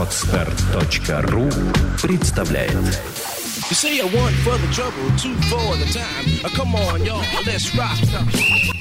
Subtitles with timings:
[0.00, 1.50] Отстар.ру
[2.00, 6.24] представляет You say I want for the trouble, two for the time.
[6.42, 7.98] Uh, come on, y'all, let's rock.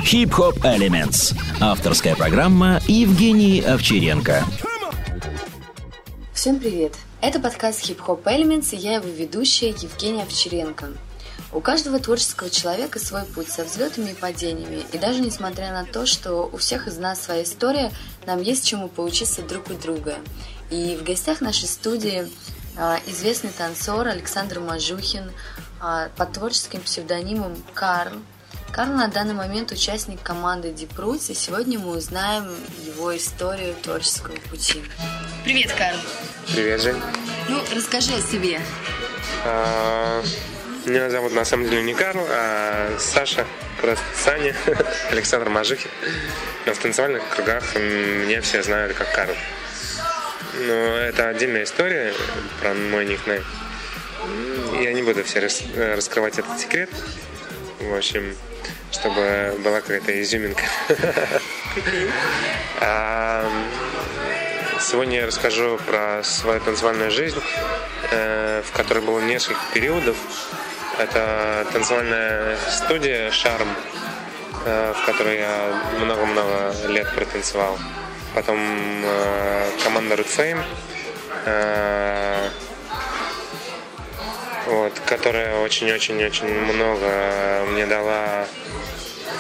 [0.06, 1.36] Хип-хоп Elements.
[1.60, 4.46] Авторская программа Евгений Овчаренко.
[6.34, 6.96] Всем привет!
[7.20, 10.94] Это подкаст Hip Hop Elements и я его ведущая Евгения Овчаренко.
[11.52, 16.06] У каждого творческого человека свой путь со взлетами и падениями, и даже несмотря на то,
[16.06, 17.92] что у всех из нас своя история,
[18.26, 20.16] нам есть чему поучиться друг у друга.
[20.70, 22.30] И в гостях нашей студии
[22.78, 25.32] а, известный танцор Александр Мажухин
[25.82, 28.14] а, под творческим псевдонимом Карл.
[28.72, 32.56] Карл на данный момент участник команды Roots, и сегодня мы узнаем
[32.86, 34.84] его историю творческого пути.
[35.44, 35.98] Привет, Карл!
[36.54, 37.02] Привет, Жень.
[37.48, 38.62] Ну, расскажи о себе.
[39.44, 40.24] А,
[40.86, 43.46] Меня зовут на самом деле не Карл, а Саша,
[43.82, 44.56] просто Саня,
[45.10, 45.90] Александр Мажухин.
[46.68, 49.34] Но в танцевальных кругах меня все знают как Карл.
[50.54, 52.14] Но это отдельная история
[52.60, 53.44] про мой никнейм.
[54.82, 56.90] Я не буду все рас- э, раскрывать этот секрет.
[57.80, 58.36] В общем,
[58.92, 60.64] чтобы была какая-то изюминка.
[62.82, 63.48] А,
[64.80, 67.40] Сегодня я расскажу про свою танцевальную жизнь,
[68.12, 70.16] э, в которой было несколько периодов.
[70.98, 73.68] Это танцевальная студия «Шарм»,
[74.66, 77.78] э, в которой я много-много лет протанцевал.
[78.40, 80.64] Потом э, команда Fame,
[81.46, 82.50] э,
[84.66, 88.46] вот, которая очень-очень-очень много мне дала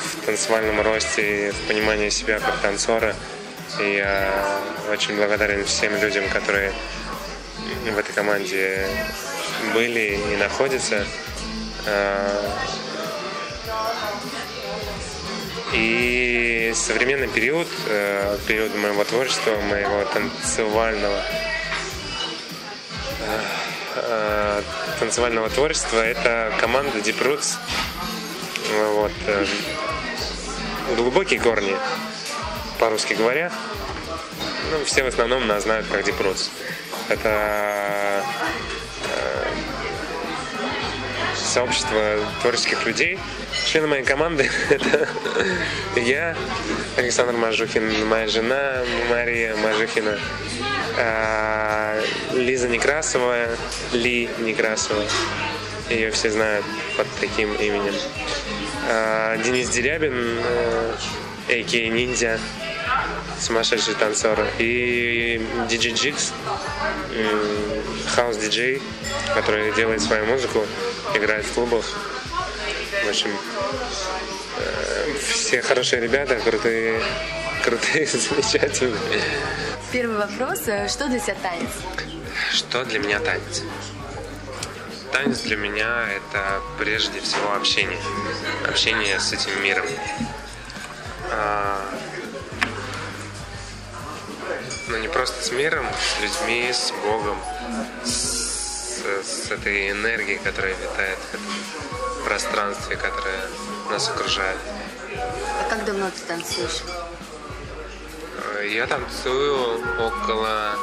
[0.03, 3.16] в танцевальном росте и в понимании себя как танцора.
[3.80, 4.59] И я
[4.92, 6.73] очень благодарен всем людям, которые
[7.86, 8.86] в этой команде
[9.73, 11.05] были и находятся.
[11.88, 12.52] А,
[15.73, 21.21] И современный период, э, период моего творчества, моего танцевального
[23.19, 23.41] э,
[23.95, 24.61] э,
[24.99, 27.58] танцевального творчества, это команда Deep Roots.
[28.93, 29.11] Вот.
[30.95, 31.75] Глубокие корни,
[32.79, 33.52] по-русски говоря.
[34.71, 36.49] Ну, все в основном нас знают как Deep Roots.
[37.09, 38.23] Это
[41.35, 43.19] сообщество творческих людей.
[43.69, 45.07] Члены моей команды— это
[45.95, 46.35] я,
[46.97, 48.81] Александр Мажухин, моя жена
[49.11, 50.17] Мария Мажухина,
[50.97, 52.02] а,
[52.33, 53.45] Лиза Некрасова,
[53.93, 55.03] Ли Некрасова.
[55.87, 56.65] Ее все знают
[56.97, 57.93] под таким именем.
[58.89, 60.39] А, Денис Дерябин,
[61.47, 61.87] а.к.а.
[61.89, 62.39] Ниндзя,
[63.39, 64.47] сумасшедший танцор.
[64.58, 66.33] И DJ Jigs,
[68.15, 68.81] хаус-диджей,
[69.35, 70.65] который делает свою музыку,
[71.13, 71.85] играет в клубах.
[73.09, 73.31] В общем,
[74.59, 77.02] э, все хорошие ребята, крутые,
[77.64, 79.23] крутые, замечательные.
[79.92, 80.67] Первый вопрос.
[80.67, 81.71] э, Что для тебя танец?
[82.53, 83.64] Что для меня танец?
[85.11, 87.97] Танец для меня это прежде всего общение.
[88.67, 89.87] Общение с этим миром.
[91.31, 91.83] А,
[94.87, 97.39] Но не просто с миром, с людьми, с Богом,
[98.05, 101.17] с, с этой энергией, которая витает
[102.23, 103.41] пространстве, которое
[103.89, 104.57] нас окружает.
[105.15, 106.83] А как давно ты танцуешь?
[108.67, 110.75] Я танцую около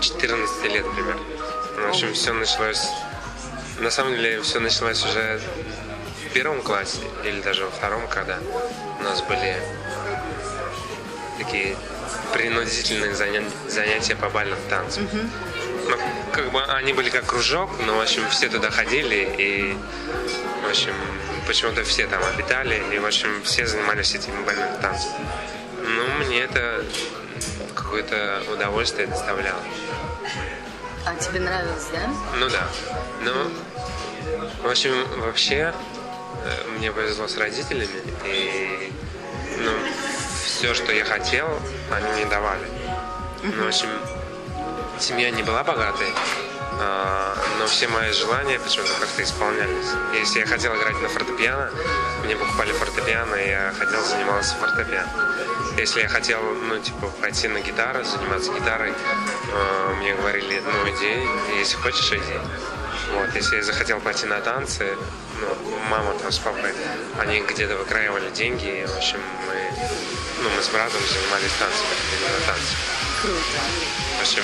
[0.00, 1.22] 14 лет примерно.
[1.76, 2.86] В общем, все началось...
[3.78, 5.40] На самом деле, все началось уже
[6.28, 8.38] в первом классе или даже во втором, когда
[8.98, 9.56] у нас были
[11.38, 11.76] такие
[12.32, 15.08] принудительные заня- занятия по бальным танцам.
[15.88, 15.96] Ну,
[16.32, 19.78] как бы они были как кружок, но, в общем, все туда ходили, и,
[20.76, 20.94] общем,
[21.46, 25.26] почему-то все там обитали, и, в общем, все занимались этими бальными танцами.
[25.80, 26.84] Ну, мне это
[27.74, 29.60] какое-то удовольствие доставляло.
[31.06, 32.10] А тебе нравилось, да?
[32.38, 32.68] Ну да.
[33.22, 33.32] Ну,
[34.62, 35.72] в общем, вообще,
[36.44, 38.92] э, мне повезло с родителями, и,
[39.58, 39.70] ну,
[40.44, 41.58] все, что я хотел,
[41.90, 42.68] они мне давали.
[43.42, 43.88] Ну, в общем,
[44.98, 46.08] семья не была богатой,
[46.78, 49.86] но все мои желания почему-то как-то исполнялись.
[50.14, 51.70] Если я хотел играть на фортепиано,
[52.24, 55.10] мне покупали фортепиано, и я хотел заниматься фортепиано.
[55.78, 61.28] Если я хотел, ну, типа, пойти на гитару, заниматься гитарой, э, мне говорили, ну, иди,
[61.58, 62.38] если хочешь, иди.
[63.14, 64.96] Вот, если я захотел пойти на танцы,
[65.40, 66.72] ну, мама там с папой,
[67.18, 69.72] они где-то выкраивали деньги, и, в общем, мы,
[70.42, 73.05] ну, мы с братом занимались танцами, ходили на танцы.
[73.22, 74.42] В общем,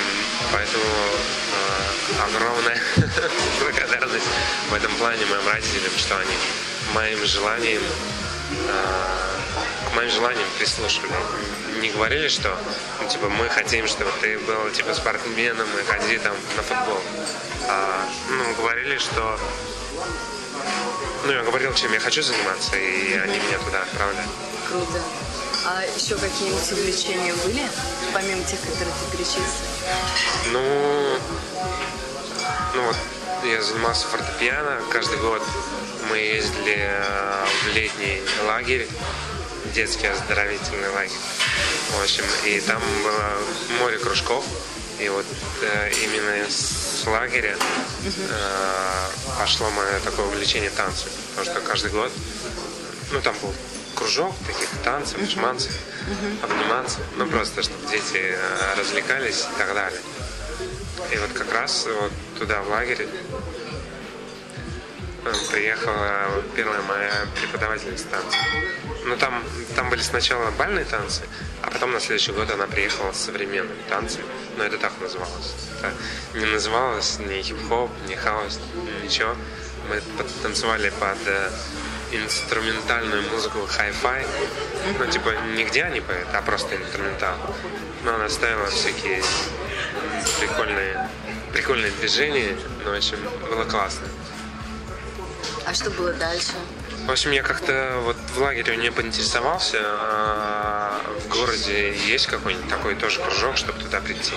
[0.50, 2.80] поэтому э, огромная
[3.60, 4.26] благодарность
[4.70, 6.34] в этом плане моим родителям, что они
[6.94, 7.82] моим желанием
[8.68, 9.22] э,
[9.90, 11.12] к моим желаниям прислушивали.
[11.80, 12.56] Не говорили, что
[13.00, 17.00] ну, типа мы хотим, чтобы ты был типа спортсменом и ходи там на футбол.
[17.68, 19.38] А, ну, говорили, что
[21.24, 24.28] ну, я говорил, чем я хочу заниматься, и они меня туда отправляли.
[24.68, 25.02] Круто.
[25.64, 27.62] А еще какие-нибудь увлечения были,
[28.12, 29.44] помимо тех, которые ты перечислил?
[30.50, 31.18] Ну,
[32.74, 32.96] ну вот
[33.44, 34.80] я занимался фортепиано.
[34.90, 35.40] Каждый год
[36.10, 38.88] мы ездили э, в летний лагерь,
[39.72, 41.18] детский оздоровительный лагерь.
[41.90, 43.32] В общем, и там было
[43.78, 44.44] море кружков.
[44.98, 45.26] И вот
[45.62, 47.56] э, именно с лагеря
[48.04, 51.08] э, пошло мое такое увлечение танцем.
[51.36, 52.10] Потому что каждый год,
[53.12, 53.54] ну там был
[54.02, 55.72] кружок таких танцев, шманцев,
[56.42, 56.98] обниматься.
[57.16, 60.00] Ну просто, чтобы дети э, развлекались и так далее.
[61.12, 63.06] И вот как раз вот туда, в лагерь,
[65.24, 68.40] э, приехала первая моя преподавательница танцев.
[69.04, 69.42] Ну, там,
[69.76, 71.22] там были сначала бальные танцы,
[71.62, 74.24] а потом на следующий год она приехала с современными танцами.
[74.56, 75.54] Но это так называлось.
[75.78, 75.92] Это
[76.38, 78.58] не называлось ни хип-хоп, ни хаос,
[79.02, 79.36] ничего.
[79.88, 80.00] Мы
[80.42, 81.50] танцевали под э,
[82.12, 84.26] инструментальную музыку хай-фай.
[84.98, 87.36] Ну, типа, не где они поют, а просто инструментал.
[88.04, 89.22] Но она ставила всякие
[90.38, 91.08] прикольные,
[91.52, 92.56] прикольные движения.
[92.84, 93.18] Ну, в общем,
[93.48, 94.06] было классно.
[95.64, 96.52] А что было дальше?
[97.06, 102.94] В общем, я как-то вот в лагере не поинтересовался, а в городе есть какой-нибудь такой
[102.94, 104.34] тоже кружок, чтобы туда прийти.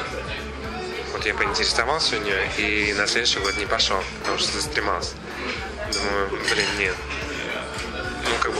[1.13, 5.15] Вот я поинтересовался у нее и на следующий год не пошел, потому что застремался.
[5.93, 6.95] Думаю, блин, нет.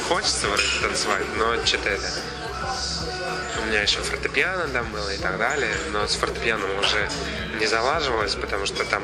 [0.08, 2.00] Хочется вроде танцевать, но это...
[3.60, 7.10] У меня еще фортепиано там было и так далее, но с фортепианом уже
[7.60, 9.04] не залаживалось, потому что там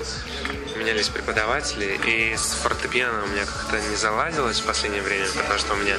[0.75, 5.73] менялись преподаватели, и с фортепиано у меня как-то не заладилось в последнее время, потому что
[5.73, 5.95] у меня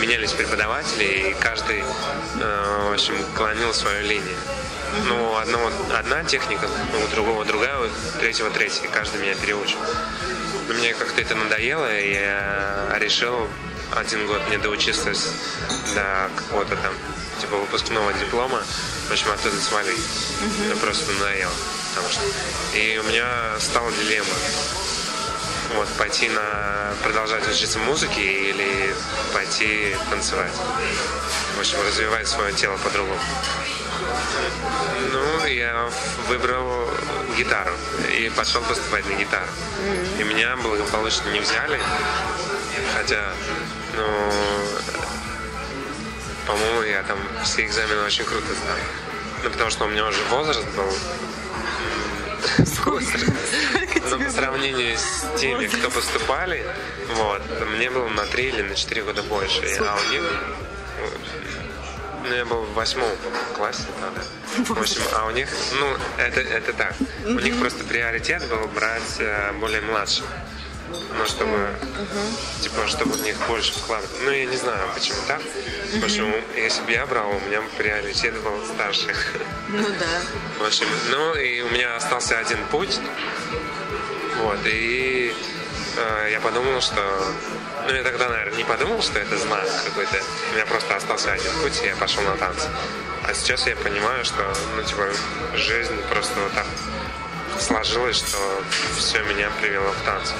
[0.00, 4.36] менялись преподаватели, и каждый, э, в общем, клонил свою линию.
[5.06, 6.68] Ну, одного, одна техника,
[7.02, 9.78] у другого другая, у третьего третья, и каждый меня переучил.
[10.68, 13.48] Но мне как-то это надоело, и я решил
[13.96, 15.12] один год не доучиться
[15.94, 16.92] до какого-то там
[17.40, 18.62] типа выпускного диплома,
[19.08, 20.00] в общем, оттуда свалить.
[20.58, 21.52] Мне просто надоело.
[21.94, 22.22] Потому что...
[22.76, 23.26] И у меня
[23.58, 24.34] стала дилемма.
[25.74, 28.94] Вот, пойти на продолжать учиться музыке или
[29.32, 30.52] пойти танцевать.
[31.56, 33.20] В общем, развивать свое тело по-другому.
[35.12, 35.88] Ну, я
[36.28, 36.90] выбрал
[37.36, 37.74] гитару
[38.16, 39.50] и пошел поступать на гитару.
[40.18, 41.80] И меня благополучно не взяли.
[42.94, 43.32] Хотя,
[43.94, 44.04] ну,
[46.46, 48.76] по-моему, я там все экзамены очень круто сдал.
[49.44, 50.92] Ну, потому что у меня уже возраст был.
[54.10, 56.66] Но по сравнению с теми, кто поступали,
[57.14, 57.42] вот,
[57.76, 59.62] мне было на 3 или на 4 года больше.
[59.80, 60.22] А у них
[62.24, 63.08] ну, я был в восьмом
[63.56, 64.74] классе тогда.
[64.74, 65.48] В общем, а у них,
[65.78, 66.94] ну, это, это так.
[67.24, 70.24] У них просто приоритет был брать э, более младших.
[71.18, 72.62] Ну, чтобы, uh-huh.
[72.62, 74.10] типа, чтобы в них больше вкладывать.
[74.22, 75.40] Ну, я не знаю, почему так.
[75.40, 76.00] Uh-huh.
[76.00, 79.34] Почему, если бы я брал, у меня приоритет был старших.
[79.68, 80.22] Ну, да.
[80.62, 82.98] В общем, ну, и у меня остался один путь.
[84.42, 85.34] Вот, и
[85.96, 87.00] э, я подумал, что...
[87.86, 90.20] Ну, я тогда, наверное, не подумал, что это знак какой-то.
[90.50, 92.68] У меня просто остался один путь, и я пошел на танцы.
[93.24, 95.08] А сейчас я понимаю, что, ну, типа,
[95.54, 96.66] жизнь просто вот так
[97.62, 98.38] сложилось, что
[98.96, 100.34] все меня привело в танцы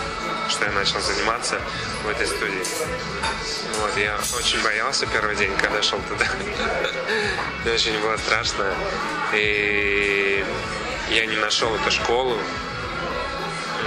[0.53, 1.59] что я начал заниматься
[2.05, 2.63] в этой студии.
[3.81, 6.27] Вот, я очень боялся первый день, когда шел туда.
[7.65, 8.75] Мне очень было страшно.
[9.33, 10.45] И
[11.11, 12.37] я не нашел эту школу,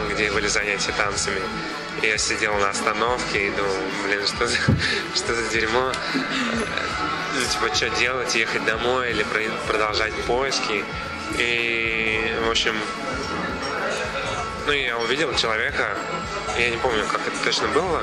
[0.09, 1.41] где были занятия танцами.
[2.01, 4.57] И я сидел на остановке и думал, блин, что за,
[5.15, 5.91] что за дерьмо?
[6.13, 9.25] Ну, типа, что делать, ехать домой или
[9.67, 10.83] продолжать поиски?
[11.37, 12.75] И, в общем,
[14.65, 15.97] ну, я увидел человека,
[16.57, 18.01] я не помню, как это точно было.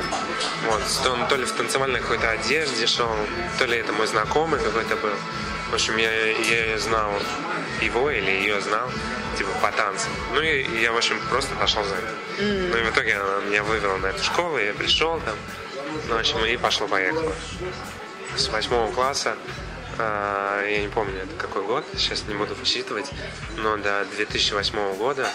[0.66, 3.10] Вот, он то ли в танцевальной какой-то одежде шел,
[3.58, 5.14] то ли это мой знакомый какой-то был.
[5.70, 7.12] В общем, я, я знал
[7.80, 8.90] его или ее знал,
[9.38, 10.12] типа, по танцам.
[10.34, 12.04] Ну, и, я, в общем, просто пошел за ним.
[12.38, 12.68] Mm.
[12.70, 15.34] Ну, и в итоге она меня вывела на эту школу, я пришел там,
[16.08, 17.32] ну, в общем, и пошло-поехало.
[18.36, 19.36] С восьмого класса
[20.66, 23.10] я не помню, это какой год, сейчас не буду высчитывать,
[23.56, 25.28] но до 2008 года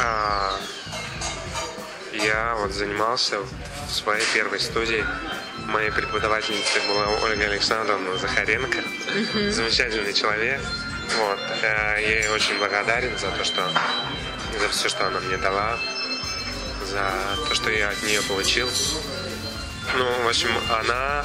[0.00, 0.58] а,
[2.12, 5.04] я вот занимался в своей первой студии.
[5.66, 8.78] Моей преподавательницей была Ольга Александровна Захаренко.
[8.78, 9.50] Mm-hmm.
[9.50, 10.60] Замечательный человек.
[11.18, 11.38] Вот.
[11.62, 13.68] Я ей очень благодарен за то, что
[14.60, 15.78] за все, что она мне дала,
[16.84, 17.10] за
[17.48, 18.68] то, что я от нее получил.
[19.96, 21.24] Ну, в общем, она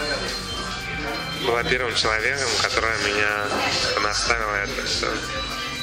[1.45, 3.47] была первым человеком, который меня
[4.01, 5.11] наставила это, что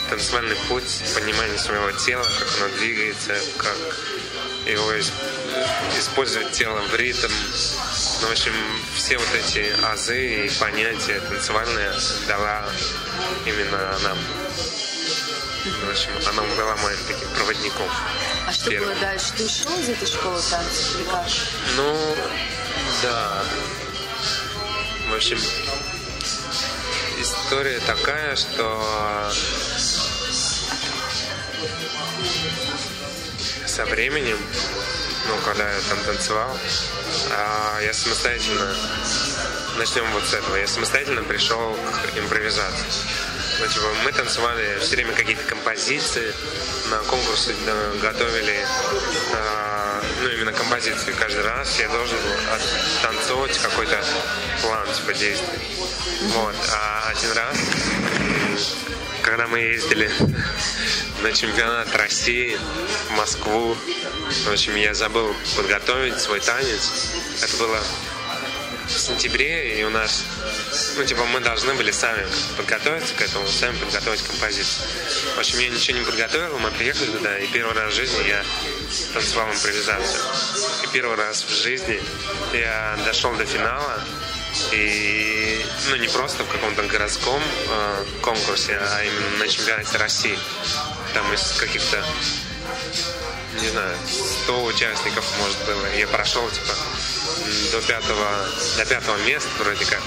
[0.09, 3.77] танцевальный путь, понимание своего тела, как оно двигается, как
[4.67, 4.93] его
[5.99, 7.31] использовать тело в ритм.
[8.23, 8.53] Ну, в общем,
[8.95, 11.93] все вот эти азы и понятия танцевальные
[12.27, 12.69] дала
[13.45, 14.19] именно нам.
[15.87, 17.89] В общем, она была моим таким проводником.
[18.47, 18.91] А что Первым.
[18.91, 19.33] было дальше?
[19.37, 21.27] Ты ушел из этой школы танцев или как?
[21.77, 22.17] Ну,
[23.03, 23.45] да.
[25.09, 25.39] В общем,
[27.19, 29.33] история такая, что
[33.67, 34.39] со временем,
[35.29, 36.55] ну, когда я там танцевал,
[37.31, 38.75] а, я самостоятельно,
[39.79, 41.75] начнем вот с этого, я самостоятельно пришел
[42.13, 42.87] к импровизации.
[43.61, 46.33] Ну, типа, мы танцевали все время какие-то композиции,
[46.91, 47.55] на конкурсы
[48.01, 48.65] готовили
[49.33, 51.13] э, ну, именно композиции.
[51.13, 52.33] Каждый раз я должен был
[53.03, 54.01] танцевать какой-то
[54.63, 55.59] план типа действий.
[56.35, 56.55] Вот.
[56.73, 57.57] А один раз,
[59.23, 60.09] когда мы ездили
[61.23, 62.57] на чемпионат России
[63.09, 63.77] в Москву,
[64.47, 67.13] в общем, я забыл подготовить свой танец.
[67.43, 67.81] Это было
[68.89, 70.25] в сентябре, и у нас,
[70.97, 72.27] ну, типа, мы должны были сами
[72.57, 74.89] подготовиться к этому, сами подготовить композицию.
[75.37, 78.45] В общем, я ничего не подготовил, мы приехали туда, и первый раз в жизни я
[79.13, 80.23] танцевал импровизацию.
[80.85, 82.01] И первый раз в жизни
[82.53, 84.03] я дошел до финала,
[84.73, 90.39] и, ну, не просто в каком-то городском э, конкурсе, а именно на чемпионате России.
[91.15, 92.05] Там из каких-то
[93.61, 93.97] не знаю,
[94.45, 95.87] 100 участников, может, было.
[95.97, 96.75] Я прошел, типа,
[97.73, 98.29] до пятого,
[98.77, 100.03] до пятого места вроде как.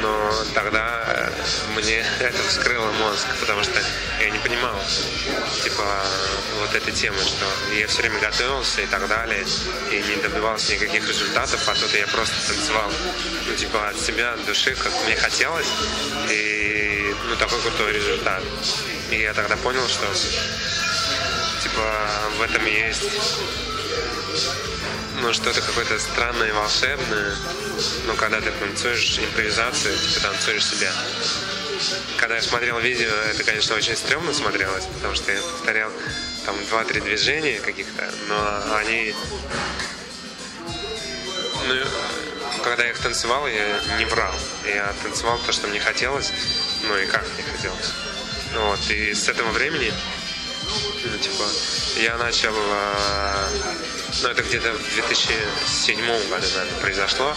[0.00, 1.30] Но тогда э,
[1.76, 3.80] мне это вскрыло мозг, потому что
[4.20, 4.76] я не понимал,
[5.62, 5.84] типа,
[6.60, 9.44] вот этой темы, что я все время готовился и так далее,
[9.90, 12.90] и не добивался никаких результатов, а тут я просто танцевал,
[13.46, 15.68] ну, типа, от себя, от души, как мне хотелось,
[16.30, 18.42] и, ну, такой крутой результат.
[19.10, 20.06] И я тогда понял, что,
[21.62, 23.10] типа, в этом есть
[25.20, 27.34] ну, что-то какое-то странное и волшебное.
[28.06, 30.92] Но когда ты танцуешь импровизацию, типа танцуешь себя.
[32.18, 35.90] Когда я смотрел видео, это, конечно, очень стрёмно смотрелось, потому что я повторял
[36.46, 39.14] там два-три движения каких-то, но они...
[41.66, 41.74] Ну,
[42.62, 44.34] когда я их танцевал, я не врал.
[44.66, 46.32] Я танцевал то, что мне хотелось,
[46.82, 47.92] ну и как мне хотелось.
[48.54, 49.92] Вот, и с этого времени,
[51.04, 51.44] ну, типа,
[51.96, 53.46] я начал э,
[54.22, 57.34] ну, это где-то в 2007 году, наверное, произошло.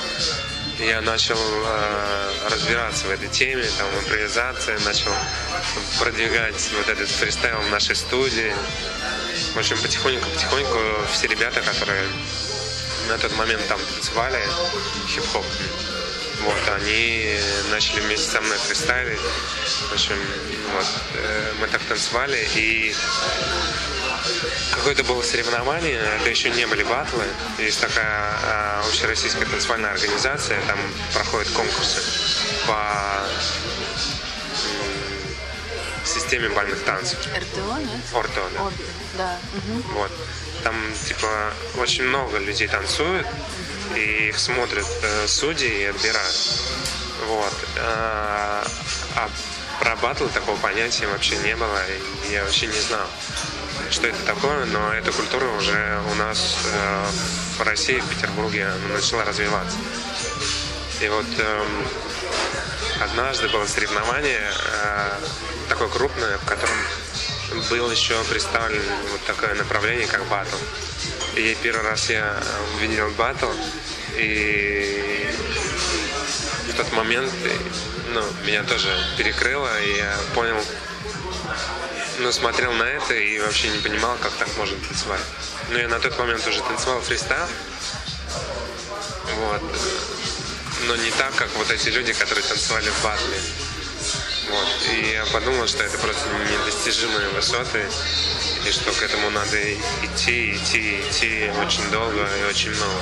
[0.79, 5.11] Я начал э, разбираться в этой теме, там, импровизация, начал
[5.99, 8.53] продвигать вот этот фристайл в нашей студии.
[9.55, 10.79] В общем, потихоньку-потихоньку
[11.11, 12.07] все ребята, которые
[13.07, 14.41] на тот момент там танцевали
[15.07, 15.45] хип-хоп,
[16.41, 17.39] вот, они
[17.71, 19.19] начали вместе со мной фристайлить.
[19.19, 20.15] В общем,
[20.73, 22.95] вот, э, мы так танцевали, и
[24.75, 27.25] какое-то было соревнование, это еще не были батлы.
[27.57, 30.79] Есть такая э, общероссийская танцевальная организация, там
[31.13, 32.01] проходят конкурсы
[32.67, 33.27] по
[36.05, 37.19] системе бальных танцев.
[37.35, 38.01] РТО, нет?
[38.13, 38.61] ОРТО, да.
[38.63, 38.85] Обе,
[39.17, 39.39] да.
[39.53, 39.99] Угу.
[39.99, 40.11] Вот.
[40.63, 40.75] Там,
[41.07, 43.27] типа, очень много людей танцуют,
[43.95, 46.35] и их смотрят э, судьи и отбирают.
[47.27, 47.53] Вот.
[47.79, 48.65] А,
[49.15, 49.29] а
[49.79, 51.79] про батл такого понятия вообще не было,
[52.27, 53.07] и я вообще не знал
[53.89, 57.05] что это такое, но эта культура уже у нас э,
[57.57, 59.77] в России, в Петербурге начала развиваться.
[61.01, 61.65] И вот э,
[63.01, 65.09] однажды было соревнование э,
[65.69, 66.75] такое крупное, в котором
[67.69, 70.57] был еще представлен вот такое направление, как батл.
[71.37, 72.35] И первый раз я
[72.75, 73.51] увидел батл,
[74.17, 75.29] и
[76.67, 77.31] в тот момент
[78.09, 80.57] ну, меня тоже перекрыло, и я понял,
[82.17, 85.21] ну, смотрел на это и вообще не понимал, как так можно танцевать.
[85.69, 87.47] Ну, я на тот момент уже танцевал фристайл.
[89.35, 89.61] Вот.
[90.87, 93.39] Но не так, как вот эти люди, которые танцевали в батле.
[94.49, 94.67] Вот.
[94.91, 97.85] И я подумал, что это просто недостижимые высоты,
[98.67, 99.57] и что к этому надо
[100.03, 103.01] идти, идти, идти очень долго и очень много.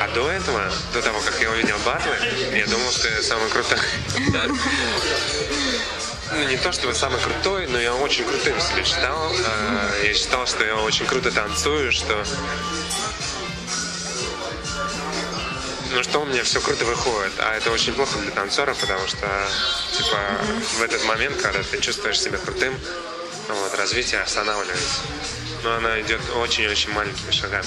[0.00, 2.16] А до этого, до того, как я увидел батлы,
[2.54, 3.78] я думал, что я самый крутой.
[6.32, 9.30] ну, не то чтобы самый крутой, но я очень крутым себя считал.
[9.32, 12.24] Э, я считал, что я очень круто танцую, что
[15.92, 19.26] ну что у меня все круто выходит, а это очень плохо для танцора, потому что
[19.92, 20.18] типа
[20.78, 22.74] в этот момент, когда ты чувствуешь себя крутым,
[23.54, 25.00] вот, развитие останавливается.
[25.62, 27.66] Но она идет очень-очень маленькими шагами.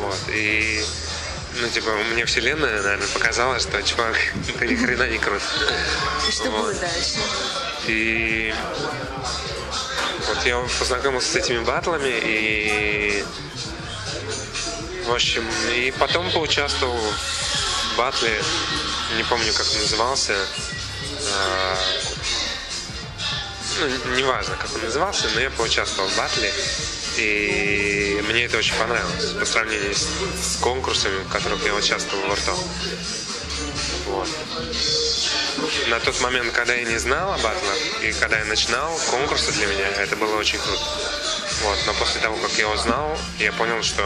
[0.00, 0.18] Вот.
[0.28, 0.84] И
[1.60, 4.16] ну, типа, мне вселенная, наверное, показала, что чувак,
[4.58, 5.42] ты ни хрена не крут.
[6.28, 7.18] И что было дальше?
[7.86, 8.54] И
[10.28, 13.24] вот я познакомился с этими батлами и
[15.04, 15.44] в общем,
[15.74, 18.40] и потом поучаствовал в батле,
[19.16, 20.34] не помню, как он назывался.
[23.80, 26.52] Ну, неважно, как он назывался, но я поучаствовал в батле.
[27.16, 30.08] И мне это очень понравилось по сравнению с,
[30.42, 32.56] с конкурсами, в которых я участвовал в РТО.
[34.06, 34.28] Вот.
[35.88, 39.66] На тот момент, когда я не знал о батлах, и когда я начинал конкурсы для
[39.66, 40.82] меня, это было очень круто.
[41.62, 41.78] Вот.
[41.86, 44.02] Но после того, как я узнал, я понял, что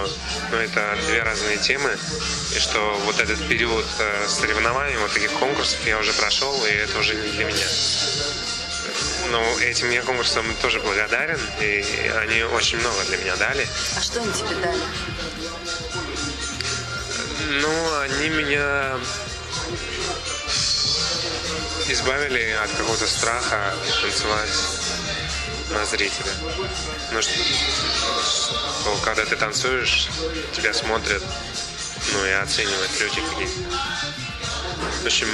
[0.51, 1.97] ну, это две разные темы,
[2.55, 6.99] и что вот этот период э, соревнований, вот таких конкурсов я уже прошел, и это
[6.99, 7.67] уже не для меня.
[9.31, 11.85] Ну, этим я конкурсам тоже благодарен, и
[12.23, 13.67] они очень много для меня дали.
[13.97, 14.83] А что они тебе дали?
[17.61, 18.99] Ну, они меня
[21.89, 24.51] избавили от какого-то страха танцевать
[25.71, 26.33] на зрителя.
[27.13, 30.09] Ну, что, что когда ты танцуешь,
[30.55, 31.23] тебя смотрят,
[32.13, 33.79] ну, и оценивают люди какие-то.
[35.03, 35.29] В общем,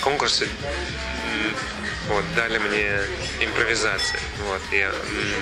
[0.00, 0.48] конкурсы
[2.08, 3.00] вот, дали мне
[3.40, 4.18] импровизации.
[4.46, 4.92] Вот, я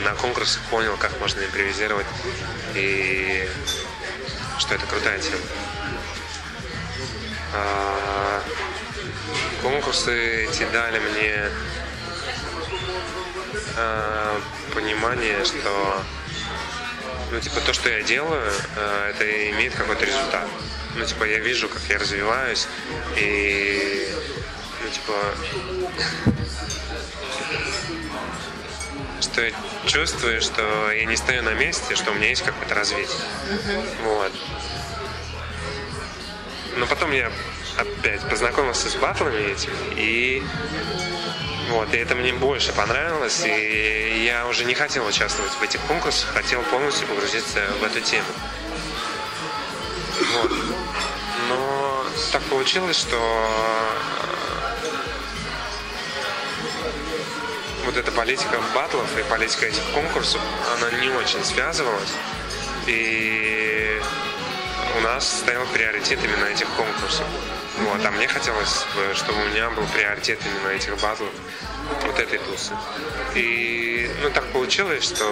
[0.05, 2.07] на конкурсах понял, как можно импровизировать
[2.75, 3.49] и
[4.59, 5.43] что это крутая тема.
[7.55, 8.43] А,
[9.63, 11.49] конкурсы эти дали мне
[13.77, 14.41] а,
[14.75, 16.03] понимание, что
[17.31, 20.49] ну, типа, то, что я делаю, а, это имеет какой-то результат.
[20.97, 22.67] Ну, типа, я вижу, как я развиваюсь,
[23.17, 24.09] и,
[24.91, 25.15] типа,
[29.21, 29.53] что я
[29.87, 33.17] чувствую, что я не стою на месте, что у меня есть какое-то развитие.
[34.05, 34.33] Вот.
[36.77, 37.31] Но потом я
[37.77, 40.43] опять познакомился с батлами этими, и
[41.71, 46.33] вот, и это мне больше понравилось, и я уже не хотел участвовать в этих конкурсах,
[46.33, 48.27] хотел полностью погрузиться в эту тему.
[50.35, 50.53] Вот.
[51.49, 53.19] Но так получилось, что
[57.91, 60.41] вот эта политика батлов и политика этих конкурсов,
[60.77, 62.13] она не очень связывалась.
[62.87, 64.01] И
[64.97, 67.27] у нас стоял приоритет именно этих конкурсов.
[67.79, 71.31] Вот, а мне хотелось, бы, чтобы у меня был приоритет именно этих батлов,
[72.07, 72.73] вот этой тусы.
[73.35, 75.25] И ну так получилось, что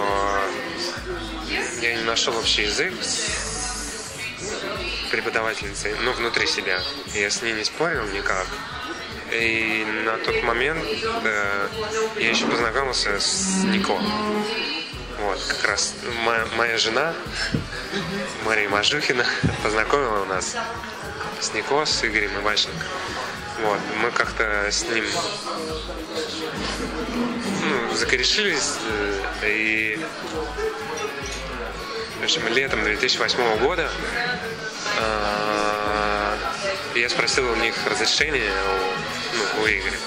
[1.80, 4.40] я не нашел общий язык с
[5.12, 6.80] преподавательницей, ну, внутри себя.
[7.14, 8.46] Я с ней не спорил никак.
[9.32, 10.82] И на тот момент
[11.24, 11.68] э,
[12.18, 13.98] я еще познакомился с Нико.
[15.20, 17.12] Вот, как раз моя, моя жена,
[18.44, 19.26] Мария Мажухина,
[19.62, 20.56] познакомила нас
[21.40, 22.86] с Нико, с Игорем Иващенко.
[23.62, 25.04] Вот, мы как-то с ним
[27.64, 28.76] ну, закорешились,
[29.42, 30.00] э, и
[32.20, 33.90] в общем, летом 2008 года
[34.98, 36.36] э,
[36.96, 38.52] я спросил у них разрешение
[39.34, 39.98] ну, у Игоря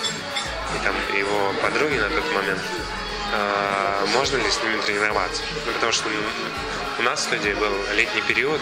[0.76, 2.62] и там его подруги на тот момент,
[3.34, 5.44] э, можно ли с ними тренироваться.
[5.66, 6.10] Ну, потому что
[7.00, 8.62] у нас в студии был летний период,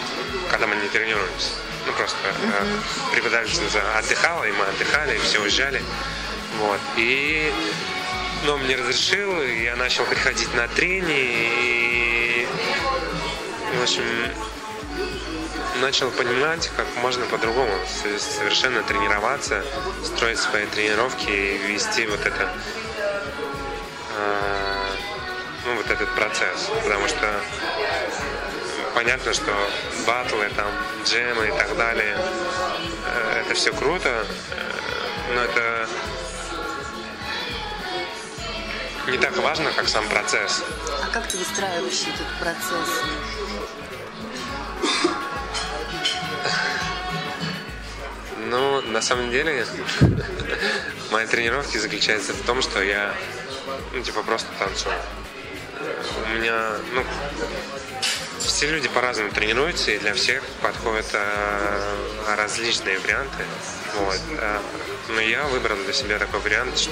[0.50, 1.50] когда мы не тренируемся.
[1.86, 5.82] Ну, просто э, преподавательница отдыхала, и мы отдыхали, и все уезжали.
[6.58, 6.80] Вот.
[6.96, 7.52] И
[8.44, 12.48] но мне разрешил, и я начал приходить на тренинги, и,
[13.78, 14.02] в общем,
[15.80, 17.72] начал понимать, как можно по-другому
[18.18, 19.64] совершенно тренироваться,
[20.04, 22.52] строить свои тренировки и вести вот это,
[24.16, 24.90] э,
[25.64, 26.70] ну, вот этот процесс.
[26.82, 27.40] Потому что
[28.94, 29.52] понятно, что
[30.06, 30.70] батлы, там,
[31.04, 32.18] джемы и так далее,
[33.06, 35.88] э, это все круто, э, но это
[39.08, 40.62] не так важно, как сам процесс.
[41.02, 43.02] А как ты выстраиваешь этот процесс?
[48.50, 49.64] Ну, на самом деле,
[51.12, 53.14] мои тренировки заключаются в том, что я,
[53.92, 54.92] ну, типа, просто танцую.
[56.26, 57.04] У меня, ну,
[58.40, 61.96] все люди по-разному тренируются, и для всех подходят э,
[62.36, 63.44] различные варианты.
[63.98, 64.20] Вот.
[64.30, 64.58] э,
[65.10, 66.90] но я выбрал для себя такой вариант, что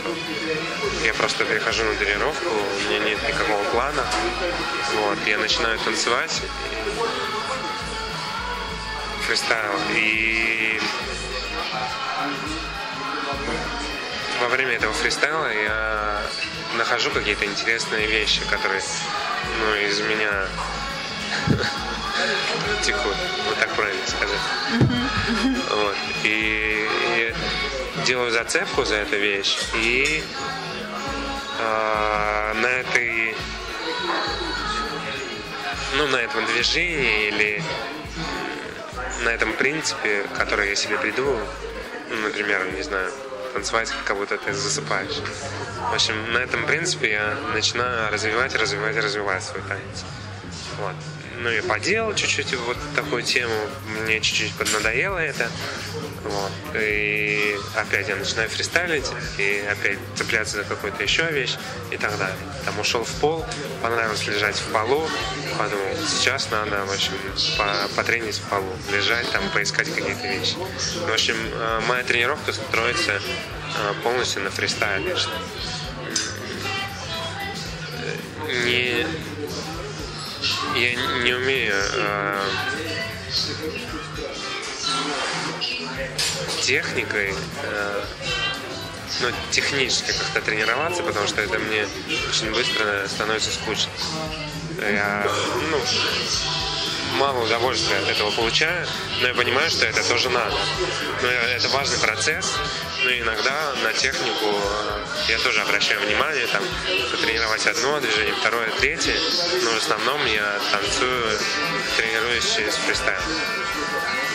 [1.05, 4.05] я просто прихожу на тренировку, у меня нет никакого плана.
[4.95, 5.19] Вот.
[5.27, 6.41] Я начинаю танцевать,
[9.27, 10.81] фристайл, и
[14.41, 16.23] во время этого фристайла я
[16.77, 18.83] нахожу какие-то интересные вещи, которые
[19.61, 20.47] ну, из меня
[22.83, 23.17] текут.
[23.47, 24.41] Вот так правильно сказать.
[26.25, 27.35] И,
[28.07, 29.59] делаю зацепку за эту вещь.
[29.75, 30.23] И
[31.59, 33.35] э, на этой
[35.97, 37.63] ну, на этом движении или
[39.25, 41.41] на этом принципе, который я себе придумал,
[42.11, 43.11] ну, например, не знаю,
[43.53, 45.21] танцевать, как будто ты засыпаешь.
[45.91, 50.05] В общем, на этом принципе я начинаю развивать, развивать, развивать свой танец.
[50.79, 50.95] Вот.
[51.41, 53.55] Ну, я поделал чуть-чуть вот такую тему,
[54.01, 55.49] мне чуть-чуть поднадоело это.
[56.29, 56.53] Вот.
[56.75, 59.07] И опять я начинаю фристайлить,
[59.39, 61.57] и опять цепляться за какую-то еще вещь
[61.91, 62.37] и так далее.
[62.65, 63.45] Там ушел в пол,
[63.83, 65.09] понравилось лежать в полу,
[65.59, 67.13] подумал, сейчас надо, в общем,
[67.97, 70.57] потренить в полу, лежать там, поискать какие-то вещи.
[71.07, 75.17] В общем, э, моя тренировка строится э, полностью на фристайле.
[78.65, 79.07] Не,
[80.75, 82.41] я не умею э,
[86.63, 88.05] техникой, э,
[89.21, 91.87] ну, технически как-то тренироваться, потому что это мне
[92.29, 93.91] очень быстро становится скучно.
[94.81, 95.27] Я,
[95.71, 95.81] ну,
[97.19, 98.87] мало удовольствия от этого получаю,
[99.21, 100.57] но я понимаю, что это тоже надо.
[101.23, 102.55] Но это важный процесс,
[103.05, 106.63] но иногда на технику э, я тоже обращаю внимание, там,
[107.11, 109.15] потренировать одно движение, второе, третье,
[109.63, 111.39] но в основном я танцую,
[111.97, 113.21] тренируюсь через фристайл.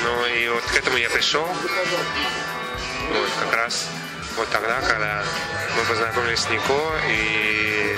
[0.03, 3.87] Ну и вот к этому я пришел, вот как раз
[4.37, 5.23] вот тогда, когда
[5.77, 7.97] мы познакомились с Нико, и,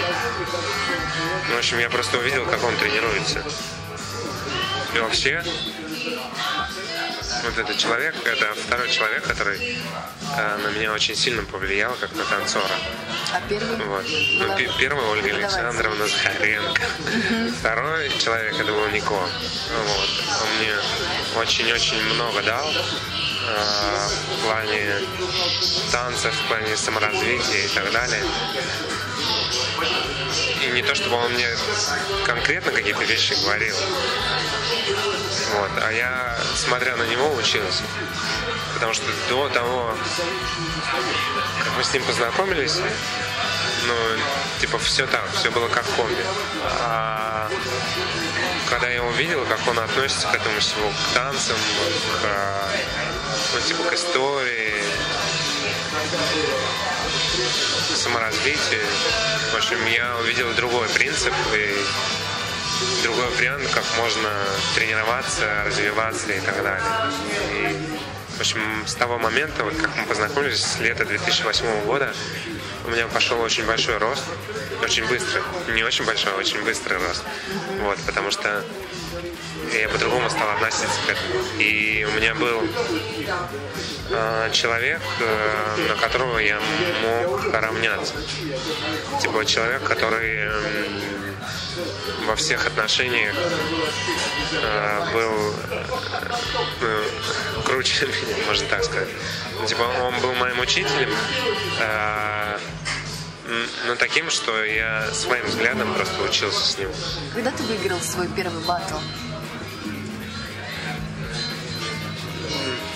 [1.53, 3.43] в общем, я просто увидел, как он тренируется.
[4.93, 5.43] И вообще,
[7.43, 9.77] вот этот человек, это второй человек, который
[10.37, 12.75] э, на меня очень сильно повлиял, как на танцора.
[13.33, 13.77] А первый?
[13.85, 14.05] Вот.
[14.39, 16.81] Ну, первый Ольга Александровна Захаренко.
[17.59, 19.13] Второй человек это был Нико.
[19.13, 20.09] Вот.
[20.41, 20.75] Он мне
[21.37, 24.95] очень-очень много дал э, в плане
[25.91, 28.23] танцев, в плане саморазвития и так далее.
[30.63, 31.47] И не то, чтобы он мне
[32.25, 33.75] конкретно какие-то вещи говорил,
[35.53, 37.83] вот, а я, смотря на него, учился.
[38.73, 39.95] Потому что до того,
[41.63, 42.79] как мы с ним познакомились,
[43.87, 43.93] ну,
[44.59, 46.23] типа, все так, все было как комби.
[46.81, 47.49] А
[48.69, 51.57] когда я увидел, как он относится к этому всему, к танцам,
[52.21, 52.69] к,
[53.53, 54.83] ну, типа, к истории,
[57.93, 58.85] к саморазвитию,
[59.53, 61.75] в общем, я увидел другой принцип и
[63.03, 64.29] другой вариант, как можно
[64.75, 66.83] тренироваться, развиваться и так далее.
[67.51, 67.77] И,
[68.37, 72.13] в общем, с того момента, вот как мы познакомились, с лета 2008 года,
[72.85, 74.23] у меня пошел очень большой рост,
[74.83, 75.41] очень быстро,
[75.73, 77.23] не очень большой, а очень быстрый рост.
[77.81, 78.63] Вот, потому что
[79.73, 81.41] я по-другому стал относиться к этому.
[81.59, 82.61] И у меня был
[84.11, 86.59] э, человек, э, на которого я
[87.01, 88.13] мог равняться.
[89.21, 91.14] Типа человек, который э,
[92.25, 93.35] во всех отношениях
[94.51, 95.53] э, был
[96.81, 97.03] э,
[97.63, 99.09] круче меня, можно так сказать.
[99.67, 101.09] Типа он был моим учителем,
[101.79, 102.59] э,
[103.87, 106.89] но таким, что я своим взглядом просто учился с ним.
[107.33, 108.97] Когда ты выиграл свой первый батл?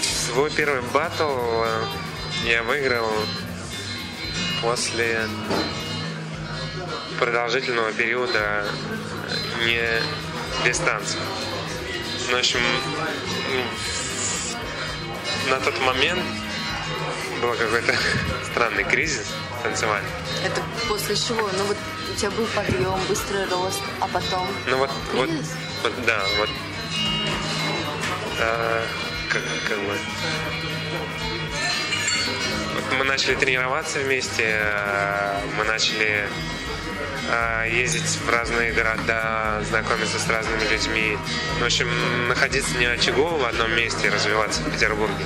[0.02, 1.84] Свой первый батл э,
[2.46, 3.12] я выиграл
[4.62, 5.28] после
[7.20, 8.66] продолжительного периода
[9.66, 10.02] не.
[12.30, 12.60] Ну, в общем,
[15.50, 16.22] на тот момент
[17.42, 17.96] был какой-то
[18.52, 19.28] странный кризис
[19.64, 20.10] танцевальный.
[20.44, 21.50] Это после чего?
[21.58, 21.78] Ну вот
[22.12, 25.30] у тебя был подъем, быстрый рост, а потом Ну вот, вот,
[25.84, 26.50] вот, да, вот.
[28.42, 28.86] А,
[29.30, 29.98] как, как бы.
[32.76, 36.28] Вот мы начали тренироваться вместе, а, мы начали
[37.70, 41.18] ездить в разные города, знакомиться с разными людьми.
[41.60, 41.88] В общем,
[42.28, 45.26] находиться не очагово в одном месте и развиваться в Петербурге.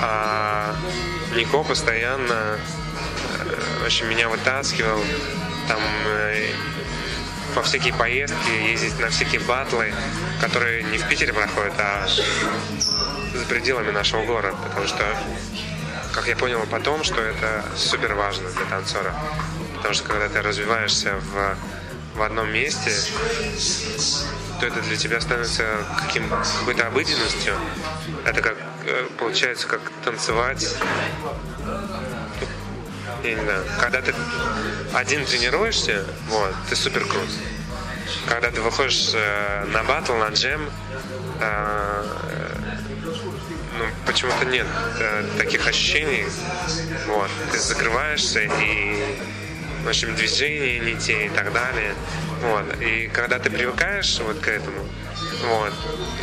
[0.00, 0.74] А
[1.36, 2.58] Нико постоянно
[3.40, 5.00] э, в общем, меня вытаскивал
[5.68, 6.48] там э,
[7.54, 9.92] по всякие поездки, ездить на всякие батлы,
[10.40, 15.04] которые не в Питере проходят, а за пределами нашего города, потому что,
[16.12, 19.14] как я понял потом, что это супер важно для танцора.
[19.84, 22.90] Потому что когда ты развиваешься в, в одном месте,
[24.58, 25.62] то это для тебя становится
[26.00, 27.54] каким, какой-то обыденностью.
[28.24, 30.74] Это как э, получается как танцевать.
[33.24, 33.62] Я не знаю.
[33.78, 34.14] Когда ты
[34.94, 37.28] один тренируешься, вот, ты супер крут.
[38.26, 40.70] когда ты выходишь э, на батл, на джем,
[41.42, 42.04] э,
[43.76, 44.66] ну, почему-то нет
[44.98, 46.24] э, таких ощущений.
[47.06, 47.30] Вот.
[47.52, 49.34] Ты закрываешься и
[49.84, 51.94] в общем, движения не те и так далее.
[52.40, 52.80] Вот.
[52.80, 54.86] И когда ты привыкаешь вот к этому,
[55.46, 55.72] вот,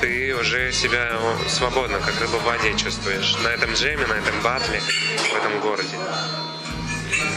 [0.01, 3.37] ты уже себя свободно, как рыба в воде чувствуешь.
[3.43, 5.95] На этом джеме, на этом батле, в этом городе.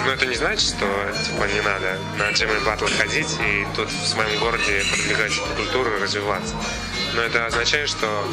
[0.04, 0.86] Но это не значит, что
[1.24, 6.02] типа не надо на джемы батл ходить и тут в своем городе продвигать культуру и
[6.02, 6.54] развиваться.
[7.14, 8.26] Но это означает, что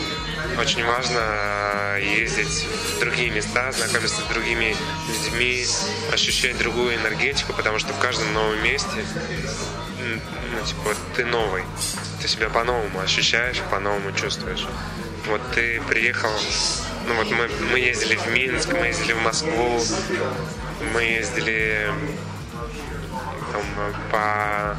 [0.59, 4.75] очень важно ездить в другие места, знакомиться с другими
[5.07, 5.65] людьми,
[6.11, 9.05] ощущать другую энергетику, потому что в каждом новом месте
[10.51, 11.63] ну, типа, ты новый.
[12.21, 14.67] Ты себя по-новому ощущаешь, по-новому чувствуешь.
[15.27, 16.31] Вот ты приехал,
[17.07, 19.79] ну вот мы, мы ездили в Минск, мы ездили в Москву,
[20.93, 21.91] мы ездили
[23.51, 24.77] там, по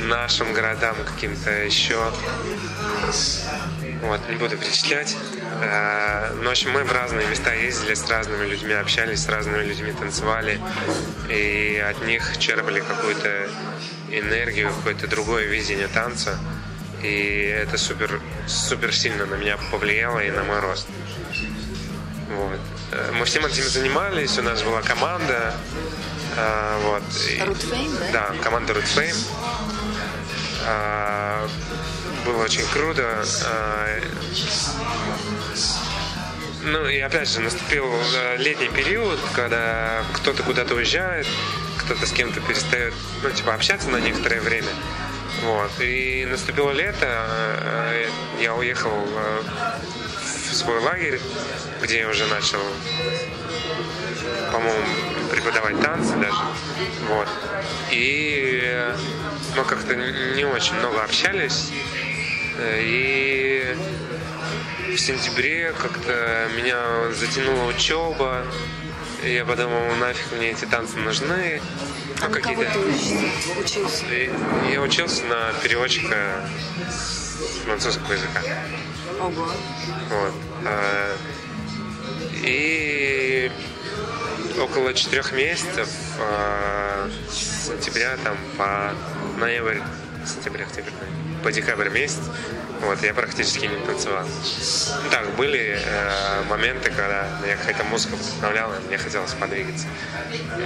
[0.00, 2.12] нашим городам каким-то еще.
[4.02, 5.16] Вот, не буду перечислять.
[5.62, 9.62] Э, но, в общем, мы в разные места ездили, с разными людьми общались, с разными
[9.62, 10.60] людьми танцевали.
[11.28, 13.48] И от них черпали какую-то
[14.10, 16.38] энергию, какое-то другое видение танца.
[17.02, 20.88] И это супер, супер сильно на меня повлияло и на мой рост.
[22.30, 22.60] Вот.
[22.92, 25.54] Э, мы всем этим занимались, у нас была команда.
[26.36, 27.02] Э, вот.
[27.02, 28.28] Fame, да?
[28.30, 28.72] Да, команда.
[28.72, 29.12] Э,
[32.24, 33.24] было очень круто.
[36.62, 37.90] Ну и опять же, наступил
[38.36, 41.26] летний период, когда кто-то куда-то уезжает,
[41.78, 44.68] кто-то с кем-то перестает, ну, типа, общаться на некоторое время.
[45.42, 45.70] Вот.
[45.80, 47.26] И наступило лето,
[48.40, 49.06] я уехал
[50.22, 51.20] в свой лагерь,
[51.82, 52.60] где я уже начал,
[54.52, 54.84] по-моему,
[55.30, 56.42] преподавать танцы даже.
[57.08, 57.28] Вот.
[57.90, 58.92] И
[59.56, 61.70] мы как-то не очень много общались.
[62.62, 63.76] И
[64.94, 68.44] в сентябре как-то меня затянула учеба.
[69.22, 71.60] И я подумал, нафиг мне эти танцы нужны.
[72.20, 72.64] А ну, какие-то...
[73.58, 74.04] учился?
[74.70, 76.48] Я учился на переводчика
[77.64, 78.42] французского языка.
[79.20, 79.52] Ого.
[80.10, 80.34] Вот.
[80.66, 81.16] А,
[82.42, 83.50] и
[84.60, 88.92] около четырех месяцев а, с сентября там по
[89.38, 89.78] ноябрь,
[90.26, 90.90] сентябрь, октябрь,
[91.42, 92.20] по декабрь месяц,
[92.82, 94.26] вот, я практически не танцевал.
[95.10, 99.86] Так, были э, моменты, когда меня какая-то музыка вдохновляла, и мне хотелось подвигаться.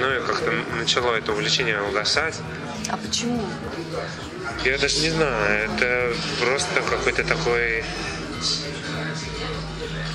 [0.00, 2.40] Ну и как-то начало это увлечение угасать.
[2.88, 3.44] А почему?
[4.64, 7.85] Я даже не знаю, это просто какой-то такой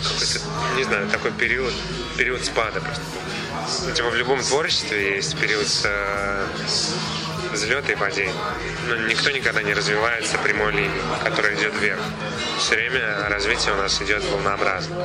[0.03, 0.39] какой-то,
[0.77, 1.73] не знаю, такой период,
[2.17, 3.01] период спада просто.
[3.85, 6.47] Ну, типа в любом творчестве есть период э,
[7.51, 8.33] взлета и падения.
[8.87, 11.99] Но никто никогда не развивается прямой линией, которая идет вверх.
[12.57, 14.95] Все время развитие у нас идет волнообразно.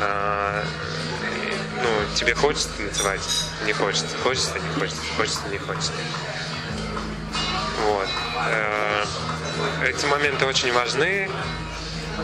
[0.00, 0.64] А,
[1.82, 3.20] ну, тебе хочется танцевать,
[3.66, 5.92] не хочется, хочется, не хочется, хочется, не хочется.
[7.84, 8.08] Вот.
[8.48, 9.04] Э,
[9.84, 11.28] эти моменты очень важны,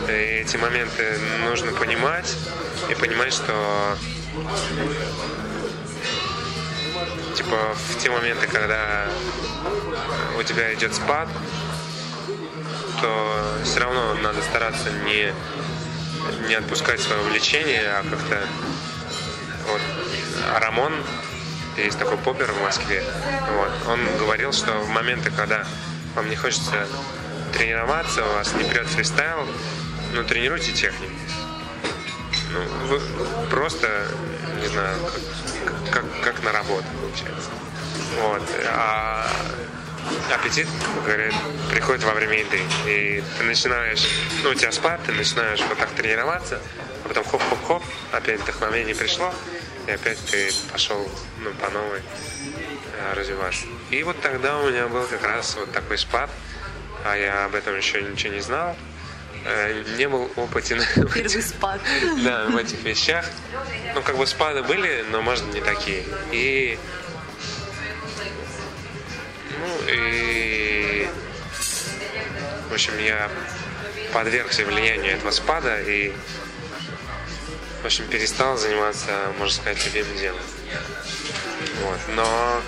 [0.07, 2.35] и эти моменты нужно понимать
[2.89, 3.97] и понимать, что
[7.35, 9.07] типа в те моменты, когда
[10.37, 11.27] у тебя идет спад,
[13.01, 15.33] то все равно надо стараться не,
[16.47, 18.41] не отпускать свое увлечение, а как-то
[19.71, 19.81] вот
[20.61, 20.93] Рамон,
[21.77, 23.03] есть такой попер в Москве,
[23.55, 25.65] вот, он говорил, что в моменты, когда
[26.15, 26.87] вам не хочется
[27.53, 29.47] тренироваться, у вас не прет фристайл,
[30.13, 31.13] ну, тренируйте технику.
[32.51, 32.99] Ну, вы
[33.49, 34.07] просто,
[34.59, 34.97] не знаю,
[35.65, 37.49] как, как, как на работу, получается.
[38.21, 38.41] Вот.
[38.67, 39.29] А
[40.33, 40.67] аппетит,
[41.05, 41.33] говорят,
[41.69, 42.61] приходит во время еды.
[42.85, 44.07] И ты начинаешь,
[44.43, 46.61] ну, у тебя спад, ты начинаешь вот так тренироваться,
[47.03, 49.33] а потом хоп-хоп-хоп, опять вдохновение пришло,
[49.87, 51.07] и опять ты пошел,
[51.39, 53.65] ну, по новой э, развиваться.
[53.89, 56.29] И вот тогда у меня был как раз вот такой спад,
[57.05, 58.75] а я об этом еще ничего не знал.
[59.45, 60.81] Э, не был опытен.
[61.13, 61.81] Первый спад.
[62.23, 63.25] Да, в этих вещах.
[63.95, 66.03] Ну, как бы спады были, но, может, не такие.
[66.31, 66.77] И...
[69.59, 71.09] Ну, и...
[72.69, 73.29] В общем, я
[74.13, 76.13] подвергся влиянию этого спада и,
[77.81, 80.41] в общем, перестал заниматься, можно сказать, любимым делом.
[81.83, 81.99] Вот.
[82.15, 82.61] Но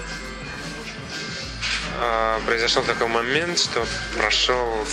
[1.99, 3.85] э, произошел такой момент, что
[4.17, 4.85] прошел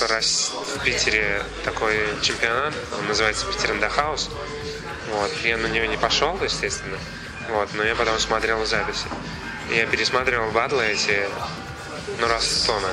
[0.00, 4.30] в, в Питере такой чемпионат, он называется Питер Хаус.
[5.10, 5.30] Вот.
[5.44, 6.98] Я на него не пошел, естественно.
[7.50, 9.06] Вот, но я потом смотрел записи.
[9.70, 11.26] Я пересматривал батлы эти
[12.18, 12.90] ну, раз наверное.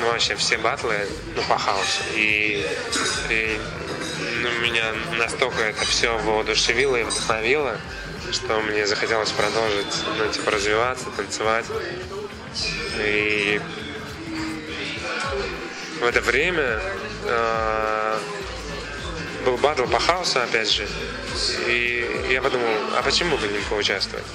[0.00, 2.02] Ну, вообще все батлы, ну, по хаосу.
[2.14, 2.66] И,
[3.30, 3.60] и
[4.40, 7.78] ну, меня настолько это все воодушевило и вдохновило,
[8.32, 11.66] что мне захотелось продолжить, ну, типа, развиваться, танцевать.
[12.98, 13.60] И
[16.02, 16.80] в это время
[17.24, 18.18] э,
[19.44, 20.86] был батл по хаосу, опять же.
[21.68, 24.26] И я подумал, а почему бы не поучаствовать?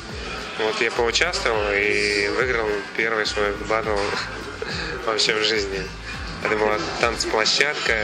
[0.59, 3.97] Вот я поучаствовал и выиграл первый свой батл
[5.05, 5.85] вообще в жизни.
[6.43, 7.97] Это была танцплощадка.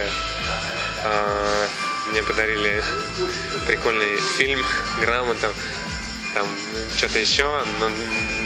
[1.06, 1.68] А,
[2.12, 2.84] мне подарили
[3.68, 4.62] прикольный фильм,
[5.00, 5.54] грамоту,
[6.34, 6.46] там
[6.98, 7.64] что-то еще.
[7.80, 7.90] Но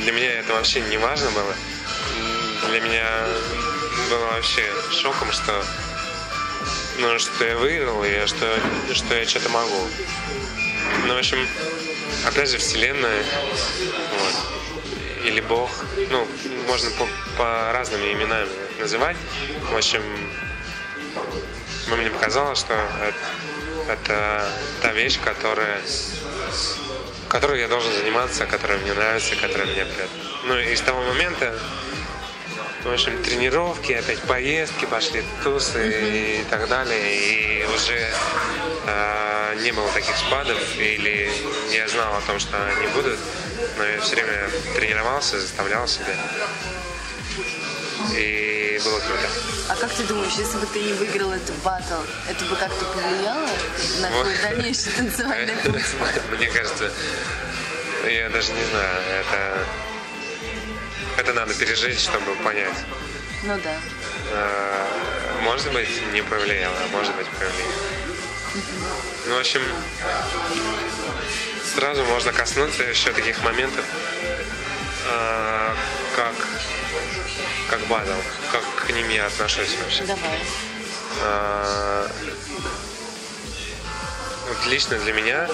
[0.03, 1.56] для меня это вообще не важно было.
[2.69, 3.27] Для меня
[4.10, 5.64] было вообще шоком, что
[7.00, 8.60] ну, что я выиграл, и что,
[8.94, 9.88] что я что-то могу.
[11.06, 11.48] Ну, в общем,
[12.26, 13.24] опять же, Вселенная,
[14.20, 15.70] вот, или Бог,
[16.10, 16.28] ну,
[16.68, 17.08] можно по,
[17.38, 18.48] по разным именам
[18.80, 19.18] называть.
[19.72, 20.02] В общем,
[21.88, 25.82] мне показалось, что это, это та вещь, которая
[27.30, 30.10] которой я должен заниматься, которая мне нравится, которая меня прет.
[30.46, 31.60] Ну и с того момента,
[32.84, 38.10] в общем, тренировки, опять поездки, пошли тусы и так далее, и уже
[38.88, 41.32] э, не было таких спадов, или
[41.72, 43.20] я знал о том, что они будут,
[43.78, 46.16] но я все время тренировался, заставлял себя.
[48.16, 49.28] И было круто.
[49.70, 53.50] А как ты думаешь, если бы ты не выиграл этот батл, это бы как-то повлияло
[54.02, 55.84] на твой дальнейший танцевальный путь?
[56.38, 56.92] Мне кажется,
[58.06, 59.66] я даже не знаю, это,
[61.17, 62.77] это надо пережить, чтобы понять.
[63.43, 63.75] Ну да.
[64.32, 67.71] А, может быть, не повлияло, а может быть, повлияло.
[69.27, 69.62] Ну, в общем,
[71.75, 73.86] сразу можно коснуться еще таких моментов,
[75.10, 75.75] а,
[76.15, 76.34] как,
[77.69, 78.12] как батл,
[78.51, 80.03] как к ним я отношусь вообще.
[80.03, 80.39] Давай.
[81.23, 82.10] А,
[84.47, 85.49] вот лично для меня,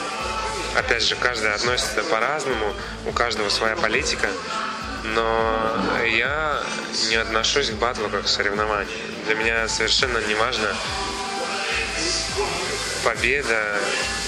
[0.76, 2.74] опять же, каждый относится по-разному,
[3.06, 4.30] у каждого своя политика,
[5.04, 6.64] но я
[7.10, 8.88] не отношусь к батлу как к соревнованию.
[9.26, 10.76] Для меня совершенно не важно
[13.04, 13.80] победа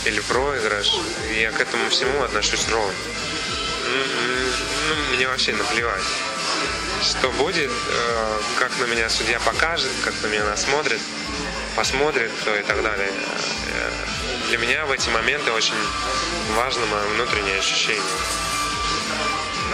[0.06, 0.94] или проигрыш.
[1.34, 2.94] Я к этому всему отношусь ровно.
[4.88, 6.04] Ну, мне вообще наплевать.
[7.02, 11.00] Что будет, э, как на меня судья покажет, как на меня насмотрит,
[11.76, 13.10] посмотрит и так далее.
[13.10, 13.92] Э,
[14.50, 15.76] для меня в эти моменты очень
[16.56, 18.02] важно мое внутреннее ощущение.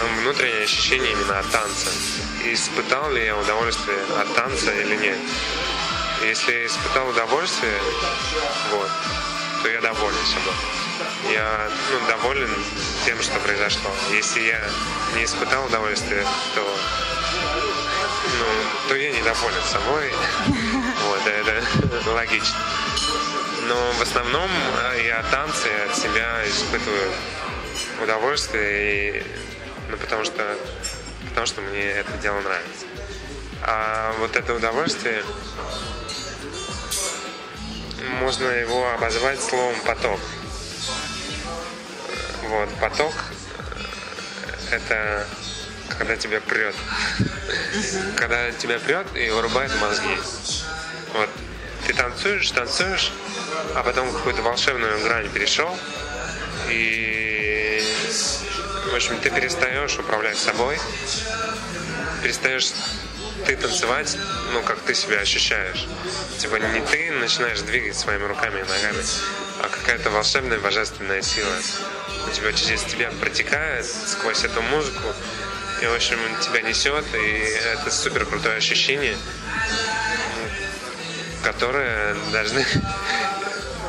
[0.02, 1.90] Ну, внутреннее ощущение именно от танца.
[2.44, 5.18] Испытал ли я удовольствие от танца или нет.
[6.22, 7.78] Если испытал удовольствие,
[8.70, 8.90] вот,
[9.62, 10.54] то я доволен собой.
[11.32, 12.50] Я ну, доволен
[13.04, 13.90] тем, что произошло.
[14.10, 14.60] Если я
[15.14, 16.78] не испытал удовольствия, то,
[18.38, 18.46] ну,
[18.88, 20.12] то я недоволен собой.
[21.02, 21.62] Вот, это
[22.10, 22.56] логично.
[23.66, 24.50] Но в основном
[24.94, 27.12] э, я от танца и от себя испытываю
[28.02, 29.22] удовольствие, и,
[29.90, 30.56] ну, потому что,
[31.28, 32.86] потому что мне это дело нравится.
[33.62, 35.22] А вот это удовольствие,
[38.20, 40.20] можно его обозвать словом поток.
[42.48, 43.14] Вот, поток
[44.72, 45.26] это
[45.98, 46.74] когда тебя прет.
[48.16, 50.16] Когда тебя прет и вырубает мозги.
[51.14, 51.28] Вот.
[51.86, 53.12] Ты танцуешь, танцуешь,
[53.74, 55.76] а потом какую-то волшебную грань перешел,
[56.68, 57.31] и,
[58.90, 60.78] в общем, ты перестаешь управлять собой,
[62.22, 62.72] перестаешь
[63.46, 64.16] ты танцевать,
[64.52, 65.86] ну, как ты себя ощущаешь.
[66.38, 69.04] Типа не ты начинаешь двигать своими руками и ногами,
[69.60, 71.54] а какая-то волшебная божественная сила.
[72.28, 75.14] У тебя через тебя протекает сквозь эту музыку,
[75.80, 79.16] и, в общем, тебя несет, и это супер крутое ощущение,
[81.42, 82.64] которое должны,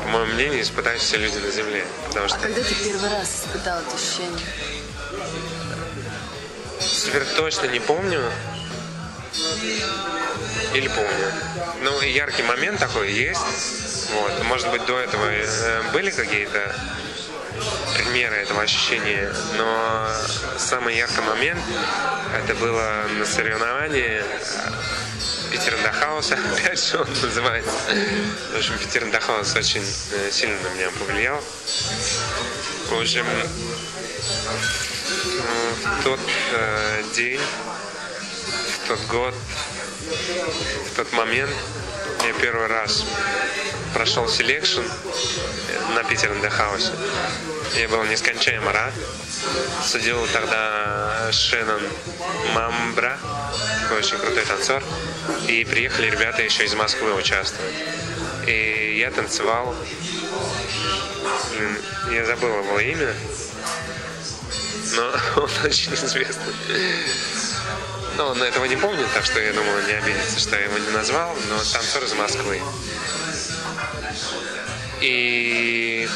[0.02, 1.84] по моему мнению, испытать все люди на Земле.
[2.08, 2.38] Потому что...
[2.38, 4.46] А когда ты первый раз испытал это ощущение?
[7.04, 8.22] Теперь точно не помню,
[10.74, 11.32] или помню.
[11.82, 14.10] Ну, яркий момент такой есть.
[14.12, 14.44] Вот.
[14.44, 16.74] Может быть, до этого э, были какие-то
[17.96, 20.08] примеры этого ощущения, но
[20.58, 21.60] самый яркий момент
[22.36, 24.22] это было на соревновании
[25.50, 27.70] Питер Дахаус, опять же он называется.
[28.52, 31.40] В общем, Питер Дахаус очень э, сильно на меня повлиял.
[32.88, 33.24] В общем,
[35.04, 36.20] в тот
[36.52, 37.40] э, день
[38.84, 39.34] в тот год,
[40.92, 41.50] в тот момент
[42.26, 43.04] я первый раз
[43.94, 44.82] прошел selection
[45.94, 46.92] на Питер Хаусе.
[47.76, 48.92] Я был нескончаемо рад.
[49.84, 51.82] Судил тогда Шеннон
[52.54, 53.18] Мамбра,
[53.96, 54.82] очень крутой танцор.
[55.48, 57.74] И приехали ребята еще из Москвы участвовать.
[58.46, 59.74] И я танцевал.
[62.10, 63.14] Я забыл его имя.
[64.96, 65.12] Но
[65.42, 66.54] он очень известный.
[68.16, 70.78] Но он этого не помнит, так что я думаю, он не обидится, что я его
[70.78, 72.62] не назвал, но танцор из Москвы.
[75.00, 76.08] И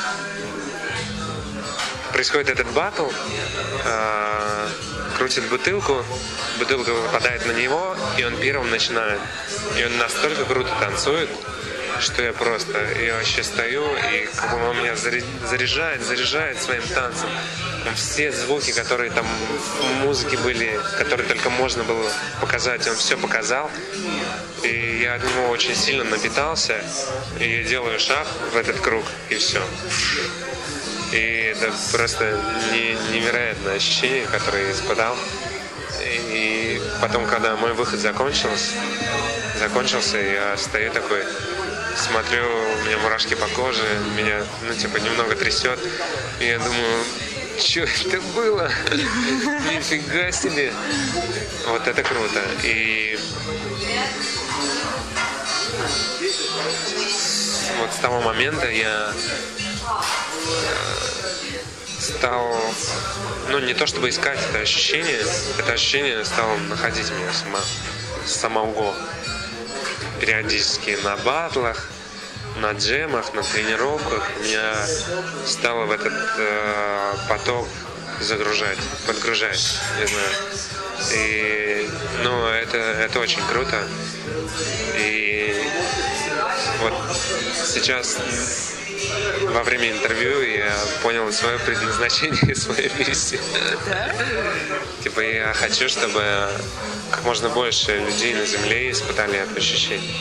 [2.13, 3.09] происходит этот батл,
[3.85, 4.69] э,
[5.19, 6.05] крутит бутылку,
[6.59, 9.21] бутылка выпадает на него, и он первым начинает.
[9.77, 11.29] И он настолько круто танцует,
[12.01, 17.29] что я просто, я вообще стою, и как бы он меня заряжает, заряжает своим танцем.
[17.95, 19.27] Все звуки, которые там
[19.81, 22.11] в музыке были, которые только можно было
[22.41, 23.71] показать, он все показал.
[24.63, 26.83] И я от него очень сильно напитался.
[27.41, 29.63] И я делаю шаг в этот круг, и все.
[31.13, 32.41] И это просто
[33.13, 35.17] невероятное ощущение, которое я испытал.
[36.03, 38.75] И потом, когда мой выход закончился,
[39.59, 41.23] закончился, я стою такой,
[41.97, 43.83] смотрю, у меня мурашки по коже,
[44.17, 45.79] меня, ну, типа, немного трясет.
[46.41, 47.05] И я думаю,
[47.61, 48.71] что это было?
[49.71, 50.73] Нифига себе.
[51.67, 52.43] Вот это круто.
[52.63, 53.19] И
[57.81, 59.99] вот с того момента я э,
[62.01, 62.57] стал,
[63.51, 65.21] ну не то чтобы искать это ощущение,
[65.59, 67.61] это ощущение стало находить меня сама,
[68.27, 68.95] самого
[70.21, 71.89] периодически на батлах,
[72.61, 74.75] на джемах, на тренировках меня
[75.47, 77.69] стало в этот э, поток
[78.21, 80.31] загружать, подгружать, не знаю.
[81.15, 81.89] И,
[82.25, 83.83] ну, это, это очень круто.
[84.97, 85.55] И
[86.81, 86.95] вот
[87.55, 88.19] сейчас
[89.53, 93.41] во время интервью я понял свое предназначение и свою миссию.
[95.03, 96.23] Типа я хочу, чтобы
[97.11, 100.15] как можно больше людей на Земле испытали это ощущение.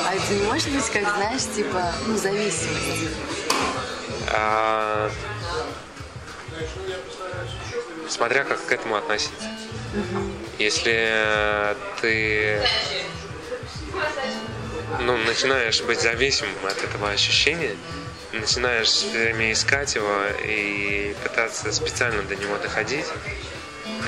[0.00, 3.16] А не может быть, как, знаешь, типа, ну, зависимость?
[4.28, 5.10] А...
[8.08, 9.48] Смотря как к этому относиться.
[9.94, 10.32] Угу.
[10.58, 12.62] Если ты
[15.00, 17.76] ну, начинаешь быть зависимым от этого ощущения,
[18.32, 23.06] начинаешь все время искать его и пытаться специально до него доходить,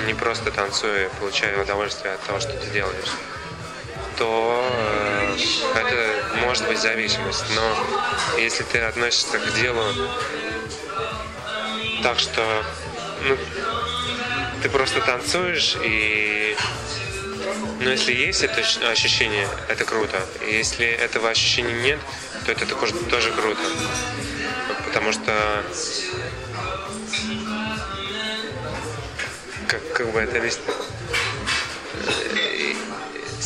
[0.07, 3.13] не просто танцуя, получая удовольствие от того, что ты делаешь,
[4.17, 5.37] то э,
[5.75, 7.45] это может быть зависимость.
[7.55, 9.83] Но если ты относишься к делу
[12.03, 12.65] так, что
[13.23, 13.37] ну,
[14.63, 16.57] ты просто танцуешь и
[17.81, 20.19] но если есть это ощущение, это круто.
[20.47, 22.01] Если этого ощущения нет,
[22.47, 23.61] то это тоже круто.
[24.87, 25.63] Потому что
[29.69, 30.65] как, как бы это объяснить?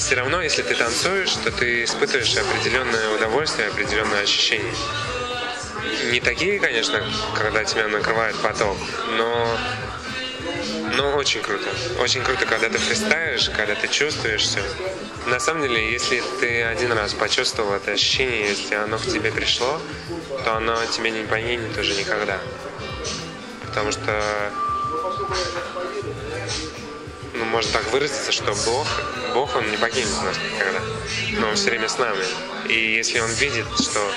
[0.09, 4.73] Все равно, если ты танцуешь, то ты испытываешь определенное удовольствие, определенное ощущение.
[6.11, 7.05] Не такие, конечно,
[7.35, 8.79] когда тебя накрывает поток,
[9.19, 9.59] но
[10.97, 11.69] но очень круто.
[12.01, 14.63] Очень круто, когда ты фристаешь, когда ты чувствуешь все.
[15.27, 19.79] На самом деле, если ты один раз почувствовал это ощущение, если оно к тебе пришло,
[20.43, 22.41] то оно тебе не покинет уже никогда.
[23.67, 24.23] Потому что
[27.35, 28.87] ну, можно так выразиться, что Бог,
[29.35, 30.81] Бог, Он не покинет нас никогда.
[31.41, 32.25] Но Он все время с нами.
[32.69, 34.13] И если Он видит, что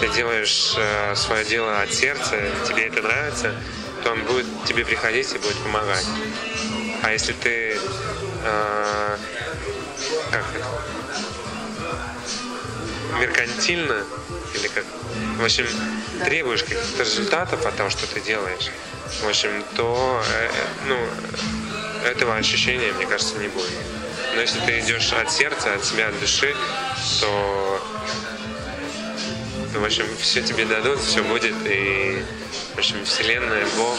[0.00, 2.36] ты делаешь э, свое дело от сердца,
[2.66, 3.54] тебе это нравится,
[4.02, 6.06] то Он будет тебе приходить и будет помогать.
[7.02, 7.78] А если ты
[8.44, 9.16] э,
[10.30, 10.66] как это,
[13.18, 14.04] меркантильно
[14.54, 14.84] или как,
[15.38, 15.66] в общем,
[16.24, 18.70] требуешь каких-то результатов от того, что ты делаешь,
[19.22, 20.50] в общем, то э,
[20.86, 20.98] ну,
[22.06, 23.70] этого ощущения, мне кажется, не будет.
[24.34, 26.54] Но если ты идешь от сердца, от себя, от души,
[27.20, 27.82] то,
[29.72, 32.22] то в общем, все тебе дадут, все будет, и,
[32.74, 33.98] в общем, Вселенная, Бог,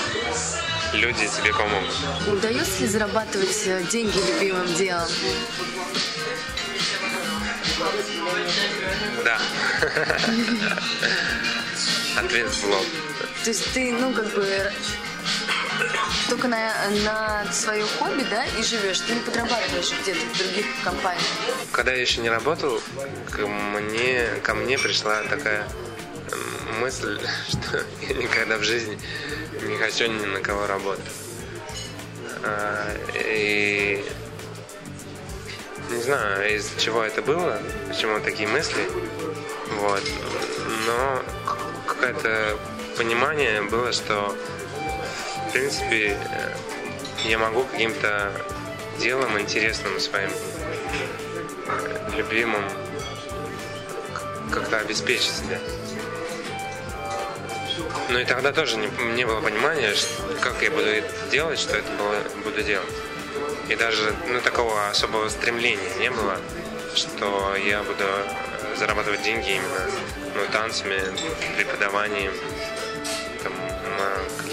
[0.94, 1.94] люди тебе помогут.
[2.28, 5.08] Удается ли зарабатывать э, деньги любимым делом?
[9.24, 9.40] Да.
[12.18, 12.86] Ответ в лоб.
[13.44, 14.72] То есть ты, ну, как бы
[16.30, 16.74] только на,
[17.04, 19.00] на свое хобби, да, и живешь.
[19.00, 21.24] Ты не подрабатываешь где-то в других компаниях.
[21.72, 22.82] Когда я еще не работал,
[23.32, 25.68] ко мне, ко мне пришла такая
[26.80, 27.20] мысль,
[27.50, 29.00] что я никогда в жизни
[29.64, 31.06] не хочу ни на кого работать.
[32.44, 34.04] А, и
[35.90, 38.84] не знаю, из чего это было, почему такие мысли.
[39.80, 40.04] Вот.
[40.86, 41.24] но
[41.86, 42.58] какое-то
[42.98, 44.36] понимание было, что
[45.58, 46.56] принципе э,
[47.26, 48.32] я могу каким-то
[49.00, 50.30] делом интересным своим
[51.66, 52.64] э, любимым
[54.52, 55.60] как-то обеспечить себя.
[58.10, 59.96] Ну и тогда тоже не, не было понимания,
[60.42, 62.94] как я буду это делать, что это было, буду делать.
[63.68, 66.40] И даже ну, такого особого стремления не было,
[66.94, 68.06] что я буду
[68.78, 69.90] зарабатывать деньги именно
[70.36, 71.02] ну, танцами,
[71.58, 72.34] преподаванием,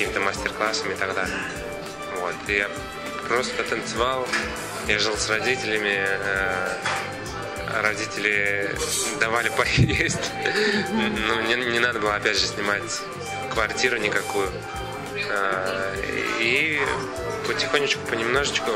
[0.05, 1.37] какими-то мастер-классами и так далее.
[2.21, 2.35] Вот.
[2.49, 2.67] И
[3.27, 4.27] просто танцевал,
[4.87, 6.69] я жил с родителями, э,
[7.81, 8.71] родители
[9.21, 10.31] давали поесть.
[11.27, 12.83] Ну, не, не надо было, опять же, снимать
[13.51, 14.51] квартиру никакую.
[15.31, 15.95] А,
[16.39, 16.81] и
[17.47, 18.71] потихонечку, понемножечку,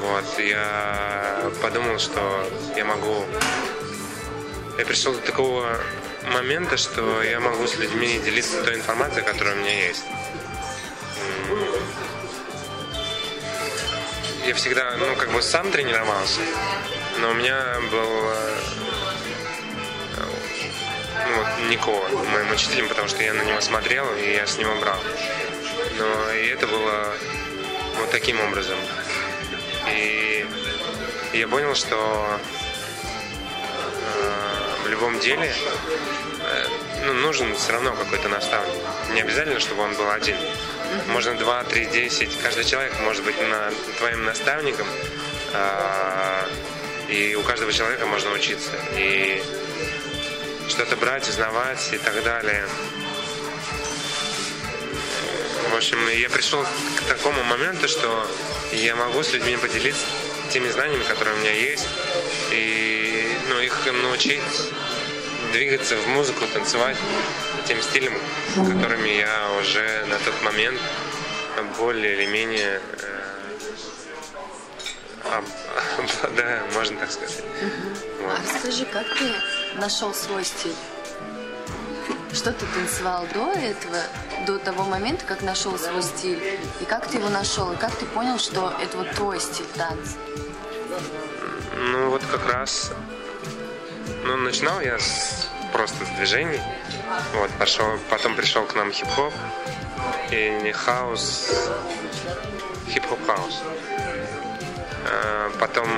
[0.00, 3.24] вот, я подумал, что я могу...
[4.78, 5.80] Я пришел до такого
[6.24, 10.04] момента, что я могу с людьми делиться той информацией, которая у меня есть.
[14.46, 16.40] Я всегда, ну, как бы сам тренировался,
[17.20, 18.32] но у меня был
[21.26, 21.92] ну, вот, Нико,
[22.32, 24.98] моим учителем, потому что я на него смотрел, и я с него брал.
[25.98, 27.14] Но и это было
[27.98, 28.78] вот таким образом.
[29.90, 30.46] И
[31.32, 32.61] я понял, что э,
[35.02, 35.52] любом деле
[36.40, 36.66] э,
[37.06, 38.72] ну, нужен все равно какой-то наставник.
[39.14, 40.36] Не обязательно, чтобы он был один.
[41.08, 42.38] Можно два, три, десять.
[42.40, 44.86] Каждый человек может быть на, твоим наставником.
[45.54, 46.46] Э,
[47.08, 48.70] и у каждого человека можно учиться.
[48.96, 49.42] И
[50.68, 52.64] что-то брать, узнавать и так далее.
[55.72, 56.64] В общем, я пришел
[56.96, 58.30] к такому моменту, что
[58.70, 60.06] я могу с людьми поделиться
[60.52, 61.88] теми знаниями, которые у меня есть,
[62.50, 64.42] и ну, их научить
[65.52, 66.96] двигаться в музыку, танцевать
[67.66, 68.14] тем стилем,
[68.56, 70.80] которыми я уже на тот момент
[71.78, 72.80] более или менее
[75.24, 75.42] э,
[75.98, 77.44] обладаю, можно так сказать.
[78.20, 78.32] Вот.
[78.32, 79.32] А расскажи, как ты
[79.78, 80.74] нашел свой стиль?
[82.32, 83.98] Что ты танцевал до этого,
[84.46, 86.58] до того момента, как нашел свой стиль?
[86.80, 87.70] И как ты его нашел?
[87.72, 90.16] И как ты понял, что это вот твой стиль танца?
[91.76, 92.90] Ну, вот как раз...
[94.24, 95.41] Ну, начинал я с,
[95.72, 96.60] просто с движений.
[97.34, 99.32] Вот, пошел, потом пришел к нам хип-хоп
[100.30, 101.70] и хаус,
[102.88, 103.62] хип-хоп хаус.
[105.04, 105.88] А, потом,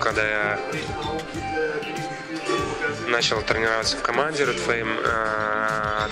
[0.00, 0.60] когда я
[3.08, 6.08] начал тренироваться в команде Red Flame, э,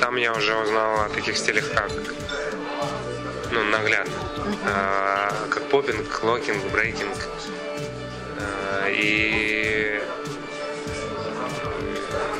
[0.00, 1.90] там я уже узнал о таких стилях, как
[3.50, 4.14] ну, наглядно.
[4.66, 7.16] Э, как попинг, локинг, брейкинг.
[8.88, 10.00] И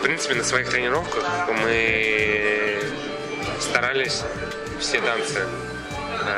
[0.07, 2.81] принципе на своих тренировках мы
[3.61, 4.23] старались
[4.79, 5.45] все танцы,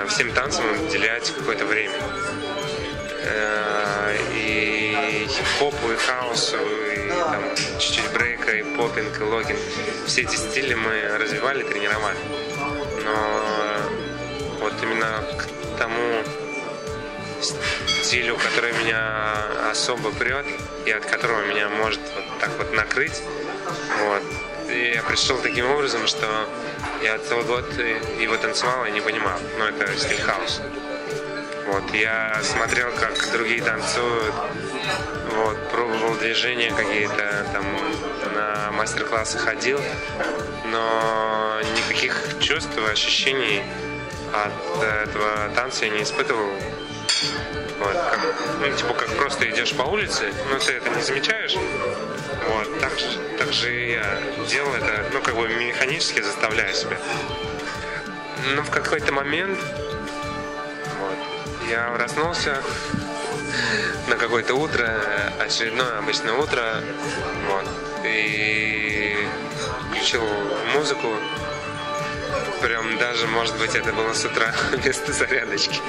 [0.08, 1.92] всем танцам уделять какое-то время.
[4.32, 7.44] И хип-хопу, и хаосу, и там
[7.78, 9.56] чуть-чуть брейка, и попинг, и логин.
[10.06, 12.16] Все эти стили мы развивали, тренировали.
[13.04, 13.42] Но
[14.60, 16.22] вот именно к тому
[17.86, 20.46] стилю, который меня особо прет,
[20.86, 23.22] и от которого меня может вот так вот накрыть,
[24.04, 24.22] вот,
[24.70, 26.26] и я пришел таким образом, что
[27.02, 27.64] я целый год
[28.20, 29.38] его танцевал и не понимал.
[29.58, 30.60] Но ну, это стиль хаос.
[31.66, 34.34] Вот, я смотрел, как другие танцуют,
[35.34, 37.64] вот, пробовал движения какие-то, там,
[38.34, 39.78] на мастер-классы ходил,
[40.66, 43.62] но никаких чувств ощущений
[44.32, 46.48] от этого танца я не испытывал.
[47.80, 48.20] Вот, как,
[48.60, 51.54] ну, типа, как просто идешь по улице, но ты это не замечаешь.
[52.48, 52.92] Вот, так,
[53.38, 56.98] так же и я делал это, ну, как бы механически заставляя себя.
[58.54, 59.58] Но в какой-то момент
[61.68, 62.62] я проснулся
[64.08, 64.88] на какое-то утро,
[65.38, 66.82] очередное обычное утро,
[67.48, 67.68] вот,
[68.04, 69.16] и
[69.90, 70.22] включил
[70.74, 71.08] музыку.
[72.62, 75.80] Прям даже, может быть, это было с утра вместо зарядочки.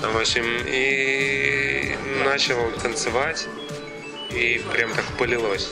[0.00, 3.46] В общем, и начал танцевать,
[4.34, 5.68] и прям так полилось.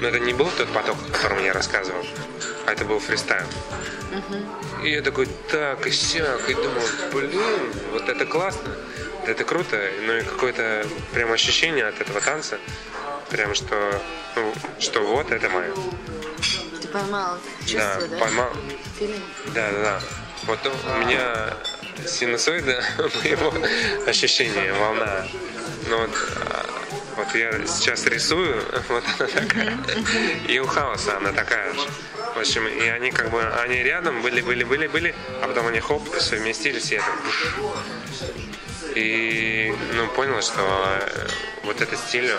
[0.00, 2.04] Но это не был тот поток, о котором я рассказывал,
[2.66, 3.46] а это был фристайл.
[4.82, 6.82] И я такой, так и сяк, и думал,
[7.12, 8.76] блин, вот это классно,
[9.26, 9.90] это круто.
[10.02, 12.58] Ну и какое-то прям ощущение от этого танца,
[13.30, 14.00] прям что,
[14.36, 15.72] ну, что вот это мое.
[16.80, 18.06] Ты поймал чувство, да?
[18.06, 18.50] Да, поймал.
[19.54, 20.00] Да, да, да.
[20.46, 21.54] Вот у меня
[22.06, 23.54] синусоида моего
[24.06, 25.26] ощущения, волна.
[25.88, 26.10] Ну вот
[27.16, 29.78] Вот я сейчас рисую, вот она такая.
[30.48, 31.88] И у хаоса она такая же.
[32.34, 35.80] В общем, и они как бы, они рядом были, были, были, были, а потом они
[35.80, 37.14] хоп, совместились, и я так...
[38.96, 41.26] И, ну, понял, что э,
[41.64, 42.38] вот этот стиль э,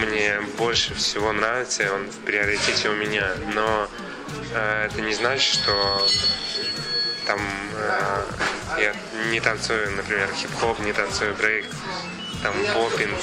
[0.00, 3.32] мне больше всего нравится, и он в приоритете у меня.
[3.54, 3.88] Но
[4.54, 6.06] э, это не значит, что
[7.26, 7.40] там
[7.76, 8.22] э,
[8.78, 8.94] я
[9.30, 11.66] не танцую, например, хип-хоп, не танцую брейк,
[12.42, 13.18] там попинг.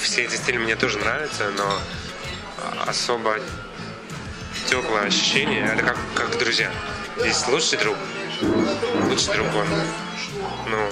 [0.00, 1.78] Все эти стили мне тоже нравятся, но
[2.86, 3.38] особо
[4.68, 6.70] теплое ощущение, это как, как друзья.
[7.18, 7.96] Здесь лучший друг,
[9.08, 9.66] лучший друг он.
[10.66, 10.90] Ну,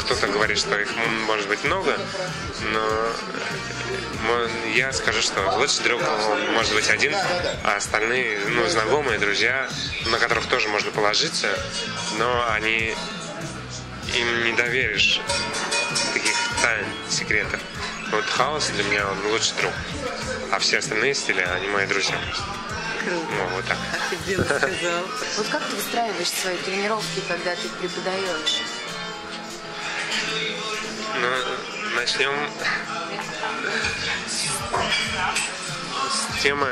[0.00, 0.88] кто-то говорит, что их
[1.26, 1.98] может быть много,
[2.72, 3.08] но
[4.74, 6.02] я скажу, что лучший друг
[6.52, 7.14] может быть один,
[7.64, 9.68] а остальные, ну, знакомые, друзья,
[10.06, 11.48] на которых тоже можно положиться,
[12.18, 12.94] но они
[14.14, 15.20] им не доверишь
[16.12, 17.60] таких тайн, секретов.
[18.10, 19.72] Вот хаос для меня он лучший друг,
[20.50, 22.18] а все остальные стили, они мои друзья.
[23.04, 23.26] Круто.
[23.30, 23.78] Ну, вот так.
[24.26, 25.04] Дело сказал.
[25.36, 28.62] Вот как ты выстраиваешь свои тренировки, когда ты преподаешь?
[31.20, 31.28] Ну,
[31.96, 32.32] начнем
[36.08, 36.68] с темы,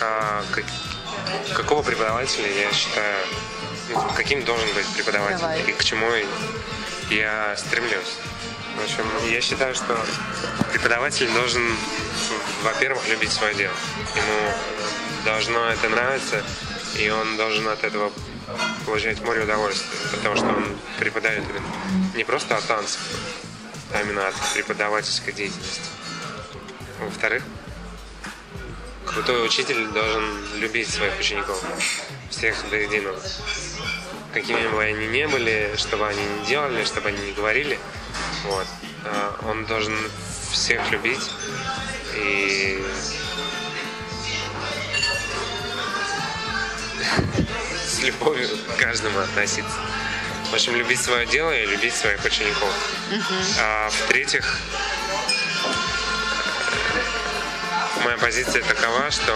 [0.00, 0.64] а, как,
[1.54, 3.26] какого преподавателя я считаю,
[3.88, 5.62] ну, каким должен быть преподаватель Давай.
[5.62, 6.06] и к чему
[7.10, 8.16] я стремлюсь.
[8.78, 9.98] В общем, я считаю, что
[10.72, 11.64] преподаватель должен,
[12.62, 13.74] во-первых, любить свое дело.
[14.14, 14.52] Ему
[15.24, 16.44] должно это нравиться,
[16.96, 18.12] и он должен от этого
[18.84, 21.44] получать море удовольствия, потому что он преподает
[22.14, 23.00] не просто от танцев,
[23.92, 25.90] а именно от преподавательской деятельности.
[27.00, 27.42] Во-вторых,
[29.04, 30.24] крутой учитель должен
[30.56, 31.62] любить своих учеников,
[32.30, 33.18] всех до единого.
[34.32, 37.78] Какими бы они ни были, что бы они ни делали, что бы они ни говорили,
[38.44, 38.66] вот,
[39.04, 39.96] а, он должен
[40.50, 41.30] всех любить
[42.14, 42.82] и
[47.96, 49.78] с любовью к каждому относиться.
[50.50, 52.70] В общем, любить свое дело и любить своих учеников.
[53.58, 54.58] А в-третьих,
[58.04, 59.32] моя позиция такова, что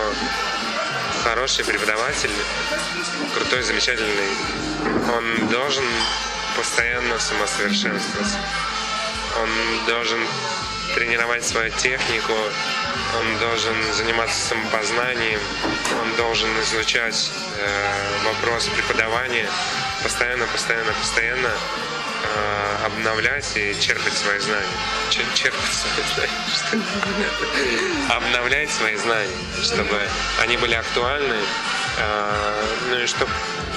[1.25, 2.31] хороший преподаватель,
[3.35, 4.29] крутой, замечательный,
[5.17, 5.85] он должен
[6.55, 8.39] постоянно самосовершенствоваться.
[9.41, 10.21] Он должен
[10.95, 12.35] тренировать свою технику,
[13.19, 15.41] он должен заниматься самопознанием,
[16.03, 19.49] он должен изучать э, вопросы преподавания,
[20.03, 24.67] постоянно, постоянно, постоянно э, обновлять и черпать свои знания.
[25.11, 26.85] Че- черпать свои знания.
[28.17, 30.01] Обновлять свои знания, чтобы
[30.41, 31.37] они были актуальны,
[32.89, 33.31] ну и чтобы,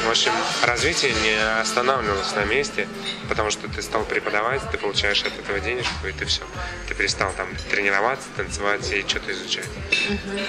[0.06, 0.32] в общем,
[0.64, 2.88] развитие не останавливалось на месте,
[3.30, 6.44] потому что ты стал преподавать, ты получаешь от этого денежку, и ты все.
[6.88, 9.70] Ты перестал там тренироваться, танцевать и что-то изучать.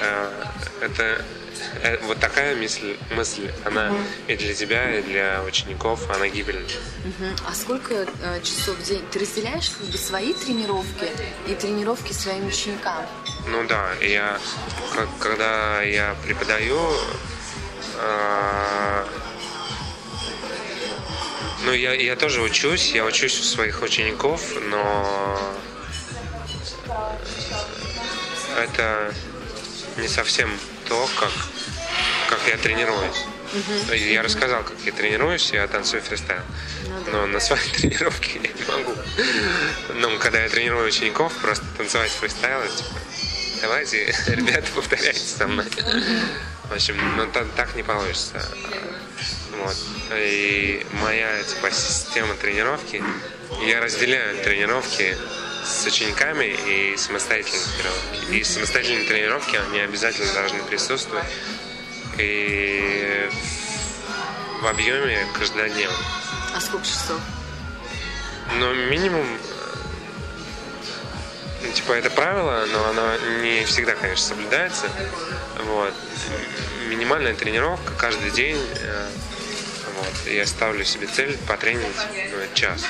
[0.01, 0.31] Э,
[0.81, 1.25] Это
[1.83, 3.93] э, вот такая мысль, мысль, она
[4.27, 6.67] и для тебя, и для учеников, она гибельна.
[7.05, 7.37] Мгм.
[7.49, 9.05] А сколько э, часов в день?
[9.13, 11.09] Ты разделяешь как бы свои тренировки
[11.47, 13.07] и тренировки своим ученикам?
[13.47, 14.39] Ну да, я
[15.21, 16.97] когда я преподаю, э,
[21.65, 25.39] ну я, я тоже учусь, я учусь у своих учеников, но
[28.59, 29.15] это
[29.97, 30.51] не совсем
[30.89, 31.33] то, как,
[32.29, 33.25] как я тренируюсь.
[33.93, 36.43] Я рассказал, как я тренируюсь, я танцую фристайл.
[37.13, 38.95] Но на своей тренировке я не могу.
[39.95, 43.01] Ну, когда я тренирую учеников, просто танцевать фристайл, типа,
[43.63, 45.67] давайте, ребята, повторяйте со мной.
[46.69, 48.43] В общем, ну та- так не получится.
[49.63, 49.77] Вот.
[50.13, 53.03] И моя типа система тренировки,
[53.67, 55.17] я разделяю тренировки
[55.65, 58.35] с учениками и самостоятельные тренировки.
[58.35, 61.25] И самостоятельные тренировки, они обязательно должны присутствовать.
[62.19, 63.29] И
[64.61, 65.97] в объеме каждодневно.
[66.55, 67.21] А сколько часов?
[68.59, 69.39] Но минимум, ну,
[71.73, 74.89] типа, это правило, но оно не всегда, конечно, соблюдается.
[75.67, 75.95] Вот.
[76.89, 78.59] Минимальная тренировка каждый день.
[78.77, 79.09] э,
[79.97, 80.33] Вот.
[80.33, 82.87] Я ставлю себе цель потренировать ну, час.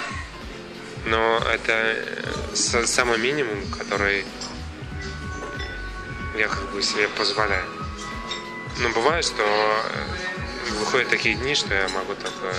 [1.06, 4.24] Но это э, самый минимум, который
[6.36, 7.66] я как бы себе позволяю.
[8.78, 12.54] Но бывает, что э, выходят такие дни, что я могу только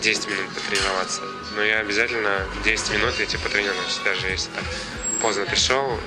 [0.00, 1.22] 10 минут потренироваться.
[1.56, 4.64] Но я обязательно 10 минут эти потренируюсь, даже если так
[5.20, 5.98] поздно пришел,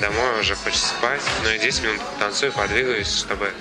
[0.00, 3.52] домой уже хочется спать, но я 10 минут танцую, подвигаюсь, чтобы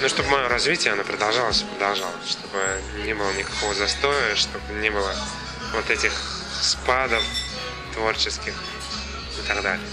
[0.00, 5.12] ну, чтобы мое развитие, оно продолжалось, продолжалось, чтобы не было никакого застоя, чтобы не было
[5.74, 6.12] вот этих
[6.60, 7.24] спадов
[7.94, 8.54] творческих
[9.38, 9.86] и так далее.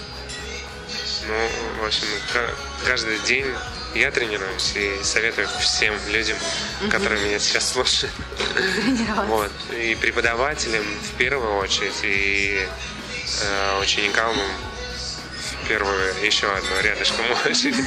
[1.28, 2.06] Ну, в общем,
[2.86, 3.48] каждый день
[3.96, 6.38] я тренируюсь и советую всем людям,
[6.82, 6.92] угу.
[6.92, 8.14] которые меня сейчас слушают.
[9.28, 9.52] Вот.
[9.72, 12.68] И преподавателям в первую очередь, и
[13.42, 17.86] э, ученикам в первую, еще одну рядышком очередь,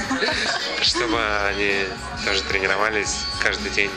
[0.83, 1.85] чтобы они
[2.25, 3.91] тоже тренировались каждый день.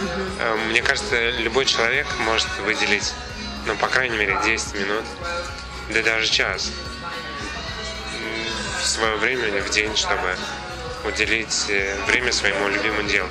[0.00, 0.58] Угу.
[0.70, 3.12] Мне кажется, любой человек может выделить,
[3.66, 5.04] ну, по крайней мере, 10 минут,
[5.90, 6.70] да даже час
[8.80, 10.36] в свое время в день, чтобы
[11.06, 13.28] уделить э, время своему любимому делу.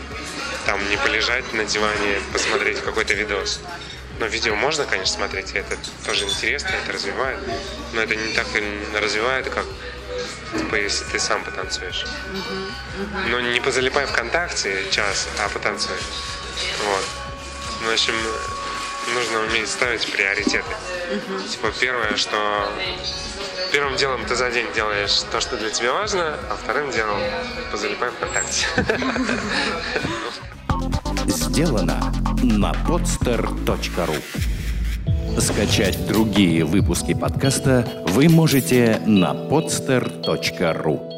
[0.66, 3.62] Там не полежать на диване, посмотреть какой-то видос.
[4.20, 7.40] Но видео можно, конечно, смотреть, это тоже интересно, это развивает.
[7.94, 8.48] Но это не так
[9.00, 9.66] развивает, как
[10.58, 12.06] типа, если ты сам потанцуешь.
[13.30, 15.98] Но не позалипай ВКонтакте час, а потанцуй.
[16.86, 17.06] Вот.
[17.82, 18.14] Ну, в общем,
[19.14, 20.64] нужно уметь ставить приоритеты.
[21.50, 22.72] Типа, первое, что
[23.72, 27.20] Первым делом ты за день делаешь то, что для тебя важно, а вторым делом
[27.72, 28.68] позалипай ВКонтакте.
[31.28, 34.16] Сделано на podster.ru
[35.40, 41.15] Скачать другие выпуски подкаста вы можете на podster.ru